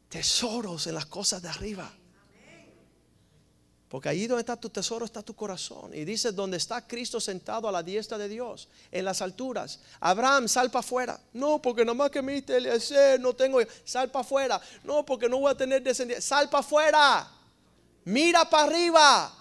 tesoros 0.10 0.88
en 0.88 0.96
las 0.96 1.06
cosas 1.06 1.40
de 1.40 1.50
arriba. 1.50 1.94
Porque 3.90 4.10
allí 4.10 4.28
donde 4.28 4.42
está 4.42 4.58
tu 4.58 4.70
tesoro 4.70 5.06
está 5.06 5.22
tu 5.22 5.34
corazón. 5.34 5.94
Y 5.94 6.04
dice, 6.04 6.34
donde 6.34 6.58
está 6.58 6.86
Cristo 6.86 7.22
sentado 7.22 7.70
a 7.70 7.72
la 7.72 7.82
diestra 7.82 8.18
de 8.18 8.28
Dios, 8.28 8.68
en 8.92 9.06
las 9.06 9.22
alturas. 9.22 9.80
Abraham, 10.02 10.50
sal 10.50 10.70
para 10.70 10.82
afuera. 10.82 11.20
No, 11.32 11.62
porque 11.62 11.86
nomás 11.86 12.12
que 12.12 12.22
me 12.22 12.34
diste 12.34 13.18
no 13.20 13.34
tengo. 13.34 13.60
Sal 13.86 14.12
para 14.12 14.26
afuera. 14.26 14.62
No, 14.84 15.06
porque 15.06 15.30
no 15.30 15.40
voy 15.40 15.52
a 15.52 15.56
tener 15.56 15.82
descendencia. 15.82 16.22
Sal 16.22 16.50
para 16.50 16.60
afuera. 16.60 17.32
Mira 18.04 18.50
para 18.50 18.64
arriba. 18.64 19.34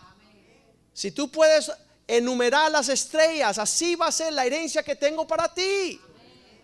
Si 0.92 1.10
tú 1.10 1.28
puedes 1.28 1.70
enumerar 2.06 2.70
las 2.70 2.88
estrellas, 2.88 3.58
así 3.58 3.96
va 3.96 4.06
a 4.06 4.12
ser 4.12 4.32
la 4.32 4.46
herencia 4.46 4.82
que 4.84 4.94
tengo 4.94 5.26
para 5.26 5.52
ti. 5.52 6.00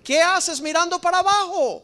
¿Qué 0.05 0.23
haces 0.23 0.61
mirando 0.61 1.01
para 1.01 1.19
abajo? 1.19 1.83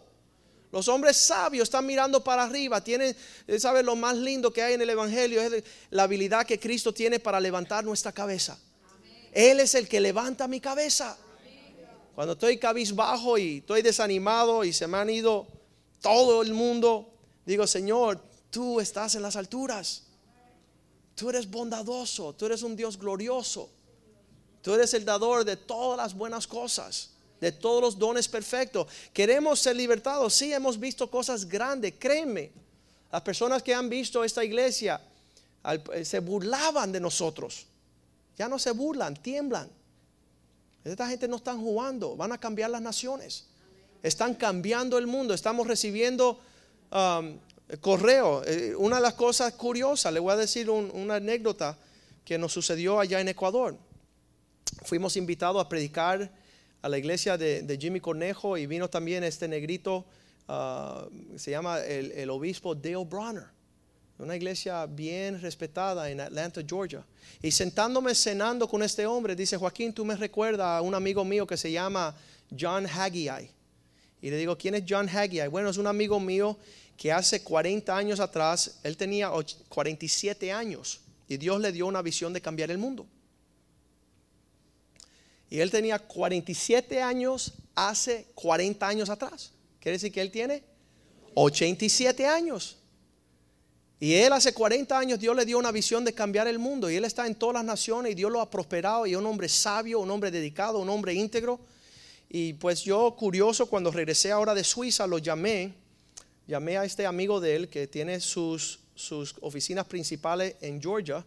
Los 0.71 0.87
hombres 0.89 1.17
sabios 1.17 1.65
están 1.65 1.87
mirando 1.87 2.23
para 2.23 2.43
arriba. 2.45 2.83
Tienen, 2.83 3.17
eh, 3.47 3.59
¿sabe? 3.59 3.83
Lo 3.83 3.97
más 3.97 4.17
lindo 4.17 4.53
que 4.53 4.63
hay 4.63 4.75
en 4.75 4.83
el 4.83 4.91
Evangelio 4.91 5.41
es 5.41 5.65
la 5.91 6.03
habilidad 6.03 6.47
que 6.47 6.61
Cristo 6.61 6.93
tiene 6.93 7.19
para 7.19 7.41
levantar 7.41 7.85
nuestra 7.85 8.13
cabeza. 8.13 8.59
Él 9.33 9.61
es 9.61 9.75
el 9.75 9.89
que 9.89 10.01
levanta 10.01 10.47
mi 10.47 10.61
cabeza. 10.61 11.17
Cuando 12.15 12.35
estoy 12.35 12.59
cabizbajo 12.59 13.39
y 13.39 13.59
estoy 13.59 13.81
desanimado 13.81 14.65
y 14.65 14.73
se 14.73 14.87
me 14.87 14.99
han 14.99 15.09
ido 15.09 15.47
todo 16.03 16.43
el 16.43 16.53
mundo, 16.53 17.15
digo, 17.47 17.67
Señor, 17.67 18.21
tú 18.51 18.81
estás 18.81 19.15
en 19.15 19.23
las 19.23 19.37
alturas. 19.37 20.03
Tú 21.15 21.31
eres 21.31 21.51
bondadoso, 21.51 22.35
tú 22.35 22.47
eres 22.47 22.63
un 22.63 22.77
Dios 22.77 22.99
glorioso. 22.99 23.71
Tú 24.61 24.75
eres 24.75 24.93
el 24.93 25.05
dador 25.05 25.45
de 25.45 25.57
todas 25.57 25.97
las 25.97 26.15
buenas 26.15 26.47
cosas 26.47 27.13
de 27.41 27.53
todos 27.53 27.81
los 27.81 27.99
dones 27.99 28.29
perfectos. 28.29 28.87
Queremos 29.13 29.61
ser 29.61 29.77
libertados. 29.77 30.35
Sí, 30.35 30.53
hemos 30.53 30.79
visto 30.79 31.11
cosas 31.11 31.49
grandes, 31.49 31.95
créeme. 31.99 32.51
Las 33.11 33.23
personas 33.23 33.63
que 33.63 33.75
han 33.75 33.89
visto 33.89 34.23
esta 34.25 34.45
iglesia 34.45 35.01
eh, 35.93 36.05
se 36.05 36.21
burlaban 36.21 36.93
de 36.93 37.01
nosotros. 37.01 37.67
Ya 38.37 38.49
no 38.49 38.59
se 38.59 38.71
burlan, 38.71 39.15
tiemblan. 39.17 39.69
Esta 40.85 41.09
gente 41.09 41.29
no 41.29 41.37
están 41.37 41.61
jugando, 41.61 42.17
van 42.17 42.33
a 42.33 42.39
cambiar 42.39 42.71
las 42.71 42.81
naciones. 42.81 43.47
Están 44.03 44.35
cambiando 44.35 44.97
el 44.97 45.07
mundo. 45.07 45.35
Estamos 45.35 45.67
recibiendo 45.67 46.41
um, 46.93 47.39
correo. 47.81 48.43
Eh, 48.47 48.75
una 48.77 48.97
de 48.97 49.03
las 49.03 49.15
cosas 49.15 49.53
curiosas, 49.55 50.13
le 50.13 50.21
voy 50.21 50.33
a 50.33 50.37
decir 50.37 50.71
una 50.71 51.17
anécdota 51.17 51.77
que 52.25 52.39
nos 52.39 52.53
sucedió 52.53 53.01
allá 53.01 53.21
en 53.21 53.29
Ecuador. 53.29 53.77
Fuimos 54.85 55.17
invitados 55.17 55.65
a 55.65 55.69
predicar 55.69 56.31
a 56.83 56.89
la 56.89 56.99
iglesia 56.99 57.37
de, 57.37 57.79
Jimmy 57.81 58.01
Cornejo 58.01 58.57
y 58.57 58.67
vino 58.67 58.89
también 58.89 59.25
este 59.25 59.49
negrito, 59.49 60.05
ah, 60.47 61.07
se 61.37 61.51
llama 61.51 61.81
el, 61.81 62.31
obispo 62.31 62.75
Dale 62.75 63.05
Bronner, 63.05 63.47
una 64.19 64.37
iglesia 64.37 64.87
bien 64.87 65.41
respetada 65.41 66.11
en 66.11 66.21
Atlanta, 66.21 66.61
Georgia. 66.67 67.05
Y 67.41 67.51
sentándome 67.51 68.15
cenando 68.15 68.67
con 68.69 68.83
este 68.83 69.07
hombre, 69.07 69.37
dice 69.37 69.57
Joaquín, 69.57 69.93
tú 69.93 70.05
me 70.05 70.17
recuerdas 70.17 70.67
a 70.67 70.83
un 70.83 70.95
amigo 70.95 71.25
mío 71.25 71.47
que 71.47 71.57
se 71.57 71.71
llama 71.71 72.15
John 72.59 72.87
Haggai. 72.87 73.51
Y 74.21 74.31
le 74.31 74.37
digo, 74.37 74.59
¿quién 74.59 74.75
es 74.75 74.85
John 74.89 75.09
Haggai? 75.09 75.49
Bueno, 75.49 75.69
es 75.69 75.77
un 75.77 75.87
amigo 75.87 76.19
mío 76.19 76.59
que 76.97 77.13
hace 77.13 77.45
40 77.45 77.97
años 77.97 78.19
atrás, 78.19 78.81
él 78.83 78.97
tenía 78.97 79.31
47 79.69 80.53
años 80.53 81.01
y 81.29 81.37
Dios 81.37 81.61
le 81.61 81.71
dio 81.71 81.87
una 81.87 82.03
visión 82.03 82.33
de 82.33 82.41
cambiar 82.41 82.73
el 82.73 82.79
mundo. 82.79 83.07
Y 85.51 85.61
él 85.61 85.71
tenía 85.71 85.99
47 85.99 87.01
años 87.01 87.55
hace 87.75 88.27
40 88.35 88.87
años 88.87 89.09
atrás. 89.09 89.53
Quiere 89.81 89.97
decir 89.97 90.13
que 90.13 90.21
él 90.21 90.31
tiene 90.31 90.63
87 91.35 92.27
años. 92.27 92.77
Y 94.01 94.15
él 94.15 94.33
hace 94.33 94.53
40 94.53 94.97
años 94.97 95.19
Dios 95.19 95.35
le 95.35 95.45
dio 95.45 95.59
una 95.59 95.73
visión 95.73 96.05
de 96.05 96.13
cambiar 96.13 96.47
el 96.49 96.59
mundo. 96.59 96.91
Y 96.91 96.97
él 96.97 97.05
está 97.05 97.27
en 97.27 97.35
todas 97.35 97.55
las 97.55 97.65
naciones 97.65 98.13
y 98.13 98.15
Dios 98.15 98.31
lo 98.31 98.41
ha 98.41 98.51
prosperado. 98.51 99.07
Y 99.07 99.13
es 99.13 99.17
un 99.17 99.27
hombre 99.27 99.49
sabio, 99.49 100.01
un 100.01 100.11
hombre 100.11 100.31
dedicado, 100.31 100.79
un 100.79 100.91
hombre 100.91 101.15
íntegro. 101.15 101.59
Y 102.29 102.53
pues 102.55 102.83
yo 102.83 103.17
curioso 103.17 103.67
cuando 103.67 103.91
regresé 103.91 104.31
ahora 104.31 104.55
de 104.55 104.65
Suiza 104.65 105.07
lo 105.07 105.19
llamé. 105.19 105.73
Llamé 106.47 106.77
a 106.77 106.85
este 106.85 107.07
amigo 107.07 107.41
de 107.41 107.57
él 107.57 107.69
que 107.69 107.87
tiene 107.87 108.21
sus, 108.21 108.81
sus 108.95 109.35
oficinas 109.41 109.87
principales 109.87 110.57
en 110.61 110.81
Georgia 110.81 111.25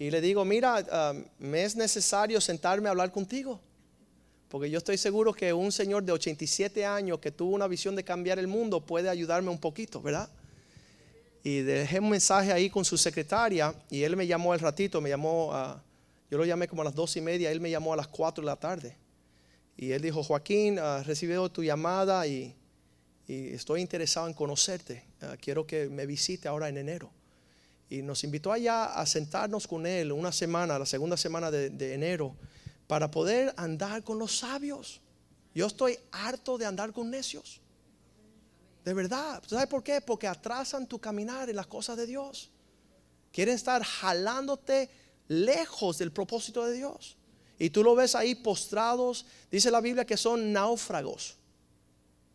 y 0.00 0.10
le 0.10 0.22
digo, 0.22 0.46
mira, 0.46 1.12
um, 1.12 1.24
me 1.38 1.62
es 1.62 1.76
necesario 1.76 2.40
sentarme 2.40 2.88
a 2.88 2.92
hablar 2.92 3.12
contigo. 3.12 3.60
Porque 4.48 4.70
yo 4.70 4.78
estoy 4.78 4.96
seguro 4.96 5.34
que 5.34 5.52
un 5.52 5.70
señor 5.70 6.04
de 6.04 6.12
87 6.12 6.86
años 6.86 7.18
que 7.18 7.30
tuvo 7.30 7.54
una 7.54 7.68
visión 7.68 7.94
de 7.94 8.02
cambiar 8.02 8.38
el 8.38 8.46
mundo 8.46 8.80
puede 8.80 9.10
ayudarme 9.10 9.50
un 9.50 9.58
poquito, 9.58 10.00
¿verdad? 10.00 10.30
Y 11.44 11.58
dejé 11.58 12.00
un 12.00 12.08
mensaje 12.08 12.50
ahí 12.50 12.70
con 12.70 12.82
su 12.82 12.96
secretaria 12.96 13.74
y 13.90 14.02
él 14.02 14.16
me 14.16 14.26
llamó 14.26 14.54
al 14.54 14.60
ratito, 14.60 15.02
me 15.02 15.10
llamó, 15.10 15.52
yo 16.30 16.38
lo 16.38 16.46
llamé 16.46 16.66
como 16.66 16.80
a 16.80 16.86
las 16.86 16.94
dos 16.94 17.14
y 17.18 17.20
media, 17.20 17.50
él 17.50 17.60
me 17.60 17.70
llamó 17.70 17.92
a 17.92 17.96
las 17.96 18.08
cuatro 18.08 18.40
de 18.40 18.46
la 18.46 18.56
tarde. 18.56 18.96
Y 19.76 19.92
él 19.92 20.00
dijo, 20.00 20.22
Joaquín, 20.22 20.78
uh, 20.78 21.02
recibido 21.04 21.50
tu 21.50 21.62
llamada 21.62 22.26
y, 22.26 22.56
estoy 23.28 23.82
interesado 23.82 24.28
en 24.28 24.32
conocerte. 24.32 25.04
Uh, 25.20 25.36
quiero 25.38 25.66
que 25.66 25.90
me 25.90 26.06
visite 26.06 26.48
ahora 26.48 26.70
en 26.70 26.78
enero 26.78 27.12
y 27.90 28.02
nos 28.02 28.22
invitó 28.22 28.52
allá 28.52 28.84
a 28.84 29.04
sentarnos 29.04 29.66
con 29.66 29.84
él 29.84 30.12
una 30.12 30.30
semana, 30.30 30.78
la 30.78 30.86
segunda 30.86 31.16
semana 31.16 31.50
de, 31.50 31.92
enero, 31.92 32.36
para 32.86 33.10
poder 33.10 33.52
andar 33.56 34.04
con 34.04 34.16
los 34.16 34.38
sabios. 34.38 35.00
Yo 35.56 35.66
estoy 35.66 35.98
harto 36.12 36.56
de 36.56 36.66
andar 36.66 36.92
con 36.92 37.10
necios. 37.10 37.60
De 38.84 38.94
verdad. 38.94 39.42
¿Sabes 39.44 39.66
por 39.66 39.82
qué? 39.82 40.00
Porque 40.00 40.28
atrasan 40.28 40.86
tu 40.86 41.00
caminar 41.00 41.50
en 41.50 41.56
las 41.56 41.66
cosas 41.66 41.96
de 41.96 42.06
Dios. 42.06 42.52
Quieren 43.32 43.56
estar 43.56 43.82
jalándote 43.82 44.88
lejos 45.26 45.98
del 45.98 46.12
propósito 46.12 46.64
de 46.64 46.74
Dios. 46.74 47.16
Y 47.58 47.70
tú 47.70 47.82
lo 47.82 47.96
ves 47.96 48.14
ahí 48.14 48.36
postrados. 48.36 49.26
Dice 49.50 49.68
la 49.68 49.80
Biblia 49.80 50.06
que 50.06 50.16
son 50.16 50.52
náufragos. 50.52 51.36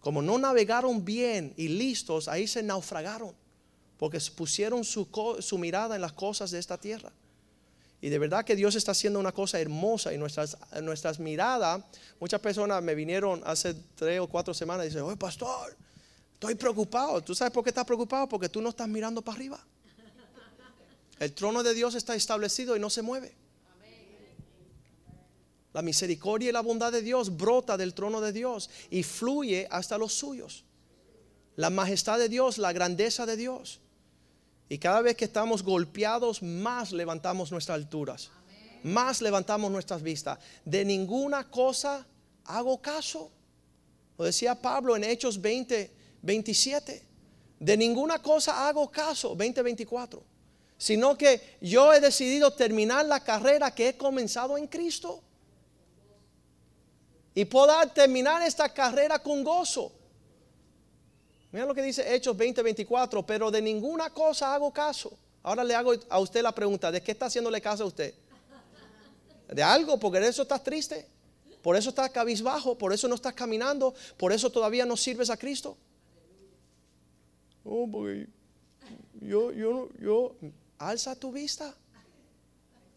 Como 0.01 0.21
no 0.21 0.37
navegaron 0.37 1.05
bien 1.05 1.53
y 1.55 1.69
listos, 1.69 2.27
ahí 2.27 2.45
se 2.45 2.61
naufragaron 2.61 3.44
porque 3.97 4.19
pusieron 4.35 4.83
su, 4.83 5.07
mirada 5.57 5.95
en 5.95 6.01
las 6.01 6.13
cosas 6.13 6.51
de 6.51 6.59
esta 6.59 6.77
tierra. 6.77 7.11
Y 8.01 8.09
de 8.09 8.19
verdad 8.19 8.45
que 8.45 8.55
Dios 8.55 8.75
está 8.75 8.91
haciendo 8.91 9.19
una 9.19 9.31
cosa 9.31 9.59
hermosa 9.59 10.13
y 10.13 10.17
nuestras, 10.17 11.19
miradas, 11.19 11.83
muchas 12.19 12.39
personas 12.39 12.83
me 12.83 12.93
vinieron 12.93 13.41
hace 13.45 13.75
tres 13.95 14.19
o 14.19 14.27
cuatro 14.27 14.53
semanas 14.53 14.85
y 14.85 14.89
dicen, 14.89 15.03
oye 15.03 15.17
pastor, 15.17 15.75
estoy 16.33 16.55
preocupado. 16.55 17.21
¿Tú 17.21 17.33
sabes 17.33 17.53
por 17.53 17.63
qué 17.63 17.69
estás 17.69 17.85
preocupado? 17.85 18.27
Porque 18.27 18.49
tú 18.49 18.61
no 18.61 18.69
estás 18.69 18.87
mirando 18.87 19.21
para 19.21 19.37
arriba. 19.37 19.65
El 21.19 21.33
trono 21.33 21.63
de 21.63 21.73
Dios 21.73 21.95
está 21.95 22.13
establecido 22.15 22.75
y 22.75 22.79
no 22.79 22.89
se 22.89 23.01
mueve. 23.01 23.33
La 25.73 25.81
misericordia 25.81 26.49
y 26.49 26.53
la 26.53 26.61
bondad 26.61 26.91
de 26.91 27.01
Dios 27.01 27.35
brota 27.35 27.75
del 27.75 27.93
trono 27.93 28.21
de 28.21 28.31
Dios 28.31 28.69
y 28.89 29.03
fluye 29.03 29.67
hasta 29.71 29.97
los 29.97 30.13
suyos. 30.13 30.63
La 31.55 31.69
majestad 31.69 32.19
de 32.19 32.29
Dios, 32.29 32.57
la 32.57 32.73
grandeza 32.73 33.25
de 33.25 33.35
Dios. 33.35 33.81
Y 34.67 34.77
cada 34.79 35.01
vez 35.01 35.15
que 35.15 35.25
estamos 35.25 35.63
golpeados, 35.63 36.41
más 36.41 36.91
levantamos 36.91 37.51
nuestras 37.51 37.75
alturas. 37.75 38.31
Más 38.83 39.21
levantamos 39.21 39.71
nuestras 39.71 40.01
vistas. 40.01 40.39
De 40.63 40.83
ninguna 40.83 41.49
cosa 41.49 42.05
hago 42.45 42.81
caso. 42.81 43.31
Lo 44.17 44.25
decía 44.25 44.55
Pablo 44.55 44.95
en 44.95 45.03
Hechos 45.03 45.41
20, 45.41 45.91
27. 46.21 47.03
De 47.59 47.77
ninguna 47.77 48.21
cosa 48.21 48.67
hago 48.67 48.89
caso, 48.89 49.29
2024. 49.29 50.23
Sino 50.77 51.17
que 51.17 51.57
yo 51.61 51.93
he 51.93 51.99
decidido 51.99 52.51
terminar 52.51 53.05
la 53.05 53.23
carrera 53.23 53.73
que 53.73 53.89
he 53.89 53.97
comenzado 53.97 54.57
en 54.57 54.67
Cristo. 54.67 55.21
Y 57.33 57.45
puedo 57.45 57.73
terminar 57.89 58.41
esta 58.41 58.73
carrera 58.73 59.19
con 59.19 59.43
gozo. 59.43 59.91
Mira 61.55 61.65
lo 61.65 61.73
que 61.73 61.81
dice 61.81 62.13
Hechos 62.13 62.35
20:24, 62.35 63.25
pero 63.25 63.49
de 63.49 63.61
ninguna 63.61 64.09
cosa 64.09 64.53
hago 64.53 64.73
caso. 64.73 65.17
Ahora 65.41 65.63
le 65.63 65.73
hago 65.73 65.93
a 66.09 66.19
usted 66.19 66.41
la 66.41 66.53
pregunta, 66.53 66.91
¿de 66.91 67.01
qué 67.01 67.13
está 67.13 67.27
haciéndole 67.27 67.61
caso 67.61 67.83
a 67.83 67.85
usted? 67.85 68.13
De 69.47 69.63
algo, 69.63 69.97
porque 69.97 70.19
de 70.19 70.27
eso 70.27 70.41
estás 70.41 70.61
triste, 70.61 71.07
por 71.61 71.77
eso 71.77 71.91
estás 71.91 72.09
cabizbajo, 72.09 72.77
por 72.77 72.91
eso 72.91 73.07
no 73.07 73.15
estás 73.15 73.33
caminando, 73.35 73.95
por 74.17 74.33
eso 74.33 74.49
todavía 74.49 74.85
no 74.85 74.97
sirves 74.97 75.29
a 75.29 75.37
Cristo. 75.37 75.77
Oh, 77.63 77.87
porque 77.89 78.27
yo, 79.21 79.53
yo, 79.53 79.87
yo, 79.97 80.35
alza 80.77 81.15
tu 81.15 81.31
vista. 81.31 81.73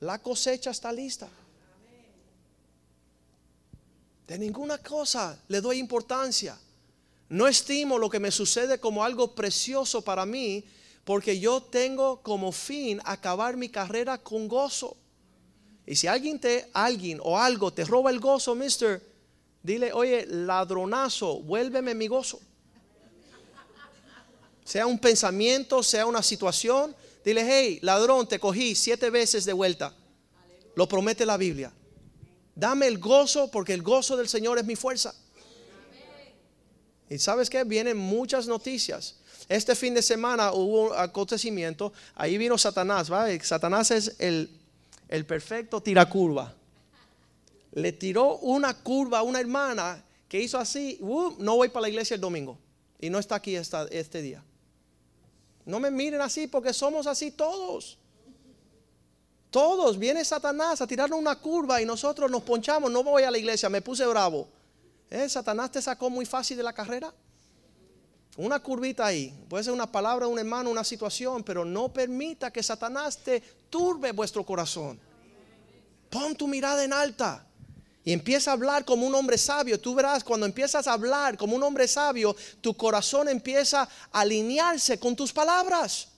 La 0.00 0.18
cosecha 0.18 0.72
está 0.72 0.90
lista. 0.90 1.28
De 4.26 4.36
ninguna 4.36 4.78
cosa 4.78 5.40
le 5.46 5.60
doy 5.60 5.78
importancia. 5.78 6.58
No 7.28 7.46
estimo 7.46 7.98
lo 7.98 8.08
que 8.08 8.20
me 8.20 8.30
sucede 8.30 8.78
como 8.78 9.04
algo 9.04 9.34
precioso 9.34 10.02
para 10.02 10.24
mí, 10.24 10.64
porque 11.04 11.38
yo 11.38 11.62
tengo 11.62 12.22
como 12.22 12.52
fin 12.52 13.00
acabar 13.04 13.56
mi 13.56 13.68
carrera 13.68 14.18
con 14.18 14.48
gozo. 14.48 14.96
Y 15.86 15.96
si 15.96 16.06
alguien 16.06 16.38
te, 16.38 16.68
alguien 16.72 17.18
o 17.22 17.38
algo 17.38 17.72
te 17.72 17.84
roba 17.84 18.10
el 18.10 18.20
gozo, 18.20 18.54
mister, 18.54 19.02
dile, 19.62 19.92
oye, 19.92 20.26
ladronazo, 20.26 21.40
vuélveme 21.40 21.94
mi 21.94 22.08
gozo. 22.08 22.40
Sea 24.64 24.86
un 24.86 24.98
pensamiento, 24.98 25.82
sea 25.82 26.04
una 26.04 26.22
situación, 26.22 26.94
dile, 27.24 27.42
hey, 27.42 27.78
ladrón, 27.82 28.28
te 28.28 28.38
cogí 28.38 28.74
siete 28.74 29.08
veces 29.08 29.46
de 29.46 29.54
vuelta. 29.54 29.94
Lo 30.74 30.86
promete 30.86 31.24
la 31.24 31.38
Biblia. 31.38 31.72
Dame 32.54 32.86
el 32.86 32.98
gozo 32.98 33.50
porque 33.50 33.72
el 33.72 33.82
gozo 33.82 34.16
del 34.16 34.28
Señor 34.28 34.58
es 34.58 34.64
mi 34.64 34.76
fuerza. 34.76 35.14
Y 37.10 37.18
sabes 37.18 37.48
que 37.48 37.64
vienen 37.64 37.96
muchas 37.96 38.46
noticias. 38.46 39.16
Este 39.48 39.74
fin 39.74 39.94
de 39.94 40.02
semana 40.02 40.52
hubo 40.52 40.88
un 40.88 40.92
acontecimiento. 40.96 41.92
Ahí 42.14 42.36
vino 42.36 42.58
Satanás. 42.58 43.10
Satanás 43.42 43.90
es 43.90 44.16
el, 44.18 44.50
el 45.08 45.24
perfecto 45.24 45.80
tiracurva. 45.80 46.54
Le 47.72 47.92
tiró 47.92 48.36
una 48.38 48.74
curva 48.74 49.20
a 49.20 49.22
una 49.22 49.40
hermana 49.40 50.04
que 50.28 50.40
hizo 50.40 50.58
así. 50.58 50.98
Uh, 51.00 51.32
no 51.38 51.56
voy 51.56 51.68
para 51.68 51.82
la 51.82 51.88
iglesia 51.88 52.14
el 52.14 52.20
domingo. 52.20 52.58
Y 53.00 53.08
no 53.08 53.18
está 53.18 53.36
aquí 53.36 53.54
este 53.54 54.22
día. 54.22 54.42
No 55.64 55.80
me 55.80 55.90
miren 55.90 56.20
así 56.20 56.46
porque 56.46 56.74
somos 56.74 57.06
así 57.06 57.30
todos. 57.30 57.96
Todos. 59.50 59.98
Viene 59.98 60.24
Satanás 60.24 60.82
a 60.82 60.86
tirarnos 60.86 61.18
una 61.18 61.36
curva 61.36 61.80
y 61.80 61.86
nosotros 61.86 62.30
nos 62.30 62.42
ponchamos. 62.42 62.90
No 62.90 63.02
voy 63.02 63.22
a 63.22 63.30
la 63.30 63.38
iglesia, 63.38 63.70
me 63.70 63.80
puse 63.80 64.04
bravo. 64.06 64.48
¿Eh? 65.10 65.28
Satanás 65.28 65.72
te 65.72 65.82
sacó 65.82 66.10
muy 66.10 66.26
fácil 66.26 66.56
de 66.56 66.62
la 66.62 66.72
carrera. 66.72 67.12
Una 68.36 68.60
curvita 68.60 69.06
ahí. 69.06 69.34
Puede 69.48 69.64
ser 69.64 69.72
una 69.72 69.90
palabra 69.90 70.26
un 70.26 70.38
hermano, 70.38 70.70
una 70.70 70.84
situación, 70.84 71.42
pero 71.42 71.64
no 71.64 71.92
permita 71.92 72.52
que 72.52 72.62
Satanás 72.62 73.18
te 73.18 73.40
turbe 73.68 74.12
vuestro 74.12 74.44
corazón. 74.44 75.00
Pon 76.08 76.36
tu 76.36 76.46
mirada 76.46 76.84
en 76.84 76.92
alta 76.92 77.44
y 78.04 78.12
empieza 78.12 78.50
a 78.50 78.54
hablar 78.54 78.84
como 78.84 79.06
un 79.06 79.14
hombre 79.14 79.36
sabio. 79.36 79.80
Tú 79.80 79.94
verás, 79.94 80.22
cuando 80.22 80.46
empiezas 80.46 80.86
a 80.86 80.92
hablar 80.92 81.36
como 81.36 81.56
un 81.56 81.62
hombre 81.62 81.88
sabio, 81.88 82.36
tu 82.60 82.74
corazón 82.74 83.28
empieza 83.28 83.82
a 83.82 84.20
alinearse 84.20 84.98
con 84.98 85.16
tus 85.16 85.32
palabras 85.32 86.08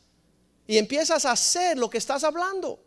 y 0.67 0.79
empiezas 0.79 1.25
a 1.25 1.33
hacer 1.33 1.79
lo 1.79 1.89
que 1.89 1.99
estás 1.99 2.23
hablando. 2.23 2.79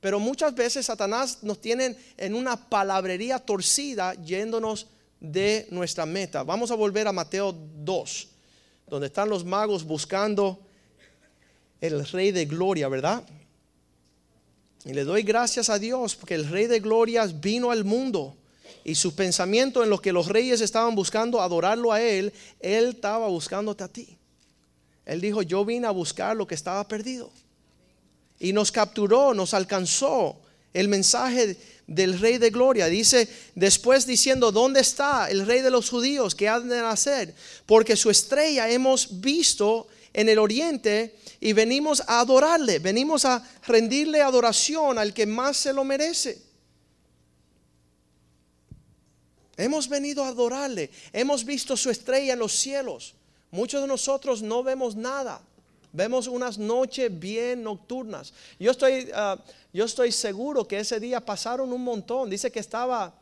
Pero 0.00 0.18
muchas 0.18 0.54
veces 0.54 0.86
Satanás 0.86 1.42
nos 1.42 1.60
tiene 1.60 1.96
en 2.16 2.34
una 2.34 2.56
palabrería 2.56 3.38
torcida 3.38 4.14
yéndonos 4.14 4.88
de 5.20 5.66
nuestra 5.70 6.06
meta. 6.06 6.42
Vamos 6.42 6.70
a 6.70 6.74
volver 6.74 7.06
a 7.06 7.12
Mateo 7.12 7.52
2, 7.52 8.28
donde 8.88 9.06
están 9.06 9.28
los 9.28 9.44
magos 9.44 9.84
buscando 9.84 10.58
el 11.80 12.06
Rey 12.08 12.32
de 12.32 12.46
Gloria, 12.46 12.88
¿verdad? 12.88 13.22
Y 14.84 14.94
le 14.94 15.04
doy 15.04 15.22
gracias 15.22 15.68
a 15.68 15.78
Dios 15.78 16.16
porque 16.16 16.34
el 16.34 16.48
Rey 16.48 16.66
de 16.66 16.80
Gloria 16.80 17.26
vino 17.26 17.70
al 17.70 17.84
mundo 17.84 18.36
y 18.82 18.94
su 18.94 19.14
pensamiento 19.14 19.84
en 19.84 19.90
lo 19.90 20.00
que 20.00 20.12
los 20.12 20.28
reyes 20.28 20.62
estaban 20.62 20.94
buscando, 20.94 21.40
adorarlo 21.40 21.92
a 21.92 22.00
Él, 22.00 22.32
Él 22.60 22.90
estaba 22.90 23.28
buscándote 23.28 23.84
a 23.84 23.88
ti. 23.88 24.16
Él 25.04 25.20
dijo, 25.20 25.42
yo 25.42 25.64
vine 25.64 25.86
a 25.86 25.90
buscar 25.90 26.36
lo 26.36 26.46
que 26.46 26.54
estaba 26.54 26.86
perdido. 26.86 27.30
Y 28.38 28.52
nos 28.52 28.72
capturó, 28.72 29.34
nos 29.34 29.52
alcanzó 29.52 30.40
el 30.72 30.88
mensaje 30.88 31.56
del 31.86 32.18
Rey 32.18 32.38
de 32.38 32.50
Gloria. 32.50 32.86
Dice 32.86 33.28
después 33.54 34.06
diciendo, 34.06 34.52
¿dónde 34.52 34.80
está 34.80 35.28
el 35.28 35.46
Rey 35.46 35.60
de 35.60 35.70
los 35.70 35.90
judíos 35.90 36.34
que 36.34 36.48
ha 36.48 36.60
de 36.60 36.80
nacer? 36.80 37.34
Porque 37.66 37.96
su 37.96 38.10
estrella 38.10 38.68
hemos 38.68 39.20
visto 39.20 39.88
en 40.12 40.28
el 40.28 40.38
oriente 40.38 41.16
y 41.40 41.52
venimos 41.52 42.02
a 42.06 42.20
adorarle, 42.20 42.78
venimos 42.78 43.24
a 43.24 43.42
rendirle 43.66 44.20
adoración 44.20 44.98
al 44.98 45.14
que 45.14 45.26
más 45.26 45.56
se 45.56 45.72
lo 45.72 45.84
merece. 45.84 46.42
Hemos 49.56 49.88
venido 49.88 50.24
a 50.24 50.28
adorarle, 50.28 50.90
hemos 51.12 51.44
visto 51.44 51.76
su 51.76 51.90
estrella 51.90 52.32
en 52.32 52.38
los 52.38 52.52
cielos. 52.52 53.14
Muchos 53.50 53.82
de 53.82 53.88
nosotros 53.88 54.42
no 54.42 54.62
vemos 54.62 54.94
nada. 54.94 55.42
Vemos 55.92 56.28
unas 56.28 56.58
noches 56.58 57.10
bien 57.18 57.64
nocturnas. 57.64 58.32
Yo 58.58 58.70
estoy, 58.70 59.10
ah, 59.14 59.36
yo 59.72 59.84
estoy 59.84 60.12
seguro 60.12 60.66
que 60.66 60.78
ese 60.78 61.00
día 61.00 61.24
pasaron 61.24 61.72
un 61.72 61.82
montón. 61.82 62.30
Dice 62.30 62.52
que 62.52 62.60
estaba, 62.60 63.14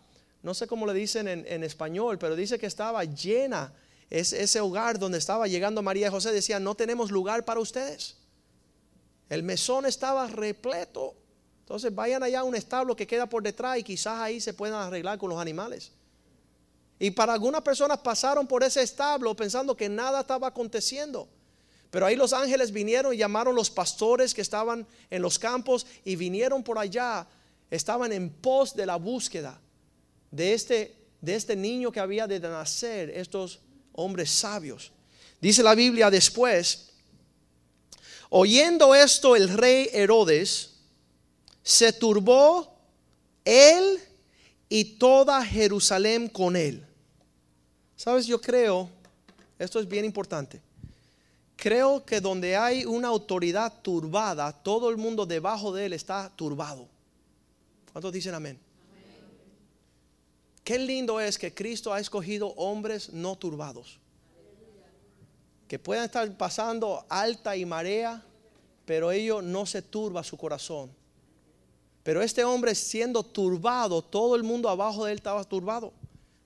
no 0.43 0.53
sé 0.53 0.67
cómo 0.67 0.87
le 0.87 0.93
dicen 0.93 1.29
en, 1.29 1.65
español, 1.65 2.19
pero 2.19 2.37
dice 2.37 2.59
que 2.59 2.67
estaba 2.67 3.05
llena. 3.05 3.73
Es, 4.11 4.33
ese 4.33 4.61
hogar 4.61 4.99
donde 4.99 5.19
estaba 5.19 5.47
llegando 5.49 5.83
María 5.83 6.09
y 6.09 6.11
José 6.11 6.33
decía, 6.33 6.61
no 6.61 6.75
tenemos 6.75 7.11
lugar 7.11 7.45
para 7.45 7.61
ustedes. 7.61 8.17
El 9.31 9.43
mesón 9.43 9.87
estaba 9.87 10.27
repleto. 10.27 11.15
Entonces 11.61 11.95
vayan 11.95 12.23
allá 12.23 12.41
a 12.41 12.45
un 12.45 12.55
establo 12.55 12.97
que 12.97 13.07
queda 13.07 13.27
por 13.27 13.43
detrás 13.43 13.79
y 13.79 13.83
quizás 13.83 14.21
ahí 14.21 14.41
se 14.41 14.55
puedan 14.55 14.81
arreglar 14.81 15.19
con 15.19 15.31
los 15.31 15.41
animales. 15.41 15.93
Y 16.99 17.11
para 17.13 17.33
algunas 17.33 17.63
personas 17.63 17.99
pasaron 17.99 18.47
por 18.47 18.63
ese 18.63 18.83
establo 18.83 19.35
pensando 19.35 19.77
que 19.77 19.89
nada 19.89 20.21
estaba 20.21 20.49
aconteciendo. 20.49 21.29
Pero 21.91 22.05
ahí 22.05 22.17
los 22.17 22.33
ángeles 22.33 22.71
vinieron 22.71 23.15
y 23.15 23.17
llamaron 23.17 23.55
los 23.55 23.71
pastores 23.71 24.35
que 24.35 24.43
estaban 24.43 24.87
en 25.11 25.23
los 25.23 25.39
campos 25.39 25.87
y 26.05 26.17
vinieron 26.17 26.63
por 26.63 26.79
allá. 26.79 27.27
Estaban 27.71 28.13
en 28.13 28.29
pos 28.29 28.75
de 28.75 28.85
la 28.85 28.97
búsqueda 28.97 29.59
de 30.31 30.53
este, 30.53 30.95
de 31.21 31.35
este 31.35 31.57
niño 31.57 31.91
que 31.91 32.01
había 32.01 32.27
de 32.27 32.41
nacer, 32.41 33.11
estos 33.11 33.61
hombres 33.93 34.31
sabios. 34.31 34.93
Dice 35.41 35.63
la 35.63 35.75
Biblia 35.75 36.11
después, 36.11 36.91
oyendo 38.29 38.95
esto 38.95 39.35
el 39.35 39.49
rey 39.49 39.89
Herodes, 39.93 40.75
se 41.63 41.93
turbó 41.93 42.77
él 43.45 43.99
y 44.69 44.85
toda 44.99 45.45
Jerusalén 45.45 46.29
con 46.29 46.55
él. 46.55 46.85
Sabes, 47.97 48.27
yo 48.27 48.41
creo, 48.41 48.91
esto 49.59 49.81
es 49.81 49.89
bien 49.89 50.05
importante 50.05 50.68
Creo 51.59 52.05
que 52.05 52.21
donde 52.21 52.57
hay 52.57 52.85
una 52.85 53.09
autoridad 53.09 53.83
turbada, 53.83 54.53
todo 54.53 54.91
el 54.91 54.97
mundo 54.97 55.27
debajo 55.27 55.73
de 55.73 55.87
él 55.87 55.93
está 55.93 56.31
turbado. 56.37 56.87
¿Cuántos 57.93 58.13
dicen 58.13 58.33
amén? 58.33 58.57
Qué 60.63 60.79
lindo 60.79 61.19
es 61.19 61.37
que 61.37 61.53
Cristo 61.53 61.93
ha 61.93 61.99
escogido 61.99 62.51
hombres 62.51 63.13
no 63.13 63.35
turbados. 63.35 63.99
Que 65.67 65.81
puedan 65.81 66.05
estar 66.05 66.33
pasando 66.37 67.05
alta 67.09 67.57
y 67.57 67.67
marea, 67.67 68.23
pero 68.85 69.11
ellos 69.11 69.43
no 69.43 69.67
se 69.67 69.83
turba 69.83 70.23
su 70.23 70.37
corazón. 70.37 70.93
Pero 72.05 72.23
este 72.23 72.45
hombre 72.45 72.77
siendo 72.77 73.25
turbado, 73.25 74.01
todo 74.01 74.37
el 74.37 74.45
mundo 74.45 74.69
abajo 74.69 75.05
de 75.05 75.11
él 75.11 75.19
estaba 75.19 75.43
turbado. 75.43 75.93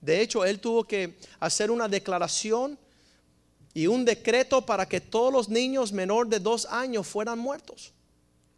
De 0.01 0.21
hecho, 0.21 0.43
él 0.43 0.59
tuvo 0.59 0.83
que 0.85 1.19
hacer 1.39 1.69
una 1.69 1.87
declaración 1.87 2.79
y 3.73 3.87
un 3.87 4.05
decreto 4.05 4.65
para 4.65 4.87
que 4.87 5.01
todos 5.01 5.33
los 5.33 5.49
niños 5.49 5.91
menor 5.91 6.27
de 6.27 6.39
dos 6.39 6.65
años 6.69 7.07
fueran 7.07 7.39
muertos. 7.39 7.91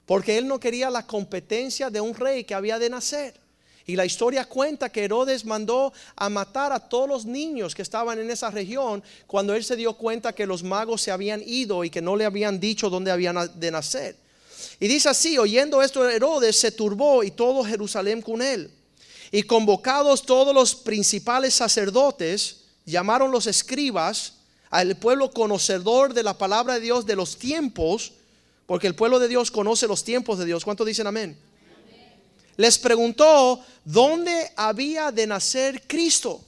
Porque 0.06 0.38
él 0.38 0.48
no 0.48 0.60
quería 0.60 0.90
la 0.90 1.08
competencia 1.08 1.90
de 1.90 2.02
un 2.02 2.14
rey 2.14 2.44
que 2.44 2.54
había 2.54 2.78
de 2.78 2.90
nacer. 2.90 3.40
Y 3.88 3.96
la 3.96 4.06
historia 4.06 4.46
cuenta 4.46 4.90
que 4.90 5.04
Herodes 5.04 5.46
mandó 5.46 5.94
a 6.16 6.28
matar 6.28 6.72
a 6.74 6.80
todos 6.80 7.08
los 7.08 7.26
niños 7.26 7.76
que 7.76 7.84
estaban 7.84 8.20
en 8.20 8.32
esa 8.32 8.50
región 8.50 9.04
cuando 9.28 9.54
él 9.54 9.64
se 9.64 9.76
dio 9.76 9.94
cuenta 9.94 10.34
que 10.34 10.48
los 10.48 10.64
magos 10.64 11.02
se 11.02 11.12
habían 11.12 11.44
ido 11.46 11.84
y 11.84 11.92
que 11.92 12.02
no 12.02 12.16
le 12.16 12.26
habían 12.26 12.60
dicho 12.60 12.90
dónde 12.90 13.12
habían 13.12 13.38
de 13.60 13.72
nacer. 13.72 14.16
Y 14.80 14.88
dice 14.88 15.10
así, 15.10 15.38
oyendo 15.38 15.84
esto 15.84 16.08
Herodes 16.10 16.60
se 16.60 16.72
turbó 16.72 17.24
y 17.24 17.32
todo 17.32 17.64
Jerusalén 17.64 18.22
con 18.22 18.42
él. 18.42 18.72
Y 19.32 19.44
convocados 19.44 20.26
todos 20.26 20.54
los 20.54 20.76
principales 20.76 21.54
sacerdotes, 21.54 22.62
llamaron 22.86 23.32
los 23.32 23.46
escribas 23.46 24.34
al 24.70 24.98
pueblo 24.98 25.32
conocedor 25.32 26.14
de 26.14 26.24
la 26.24 26.38
palabra 26.38 26.76
de 26.76 26.80
Dios 26.82 27.06
de 27.06 27.16
los 27.16 27.38
tiempos, 27.38 28.14
porque 28.66 28.88
el 28.88 28.96
pueblo 28.96 29.20
de 29.20 29.28
Dios 29.28 29.52
conoce 29.52 29.88
los 29.88 30.04
tiempos 30.04 30.40
de 30.40 30.46
Dios. 30.46 30.64
¿Cuántos 30.64 30.88
dicen 30.88 31.08
amén? 31.08 31.38
Les 32.58 32.78
preguntó 32.80 33.64
dónde 33.84 34.52
había 34.56 35.12
de 35.12 35.28
nacer 35.28 35.84
Cristo. 35.88 36.44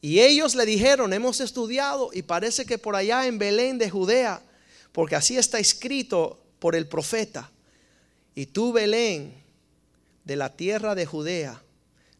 Y 0.00 0.20
ellos 0.20 0.54
le 0.54 0.66
dijeron, 0.66 1.12
hemos 1.12 1.40
estudiado 1.40 2.10
y 2.12 2.22
parece 2.22 2.64
que 2.64 2.78
por 2.78 2.94
allá 2.94 3.26
en 3.26 3.38
Belén 3.38 3.76
de 3.76 3.90
Judea, 3.90 4.40
porque 4.92 5.16
así 5.16 5.36
está 5.36 5.58
escrito 5.58 6.38
por 6.58 6.76
el 6.76 6.86
profeta. 6.86 7.50
Y 8.34 8.46
tú, 8.46 8.72
Belén, 8.72 9.34
de 10.24 10.36
la 10.36 10.54
tierra 10.54 10.94
de 10.94 11.06
Judea, 11.06 11.60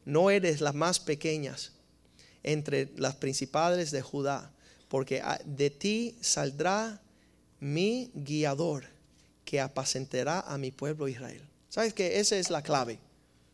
no 0.05 0.31
eres 0.31 0.61
las 0.61 0.75
más 0.75 0.99
pequeñas 0.99 1.76
entre 2.47 2.91
las 2.97 3.17
principales 3.17 3.91
de 3.91 4.01
Judá, 4.01 4.51
porque 4.89 5.23
de 5.45 5.69
ti 5.69 6.17
saldrá 6.23 7.03
mi 7.61 8.11
guiador 8.15 8.85
que 9.45 9.61
apacentará 9.61 10.41
a 10.41 10.57
mi 10.57 10.71
pueblo 10.71 11.09
Israel. 11.09 11.43
¿Sabes 11.69 11.93
que 11.93 12.19
esa 12.19 12.37
es 12.37 12.49
la 12.49 12.63
clave? 12.63 12.99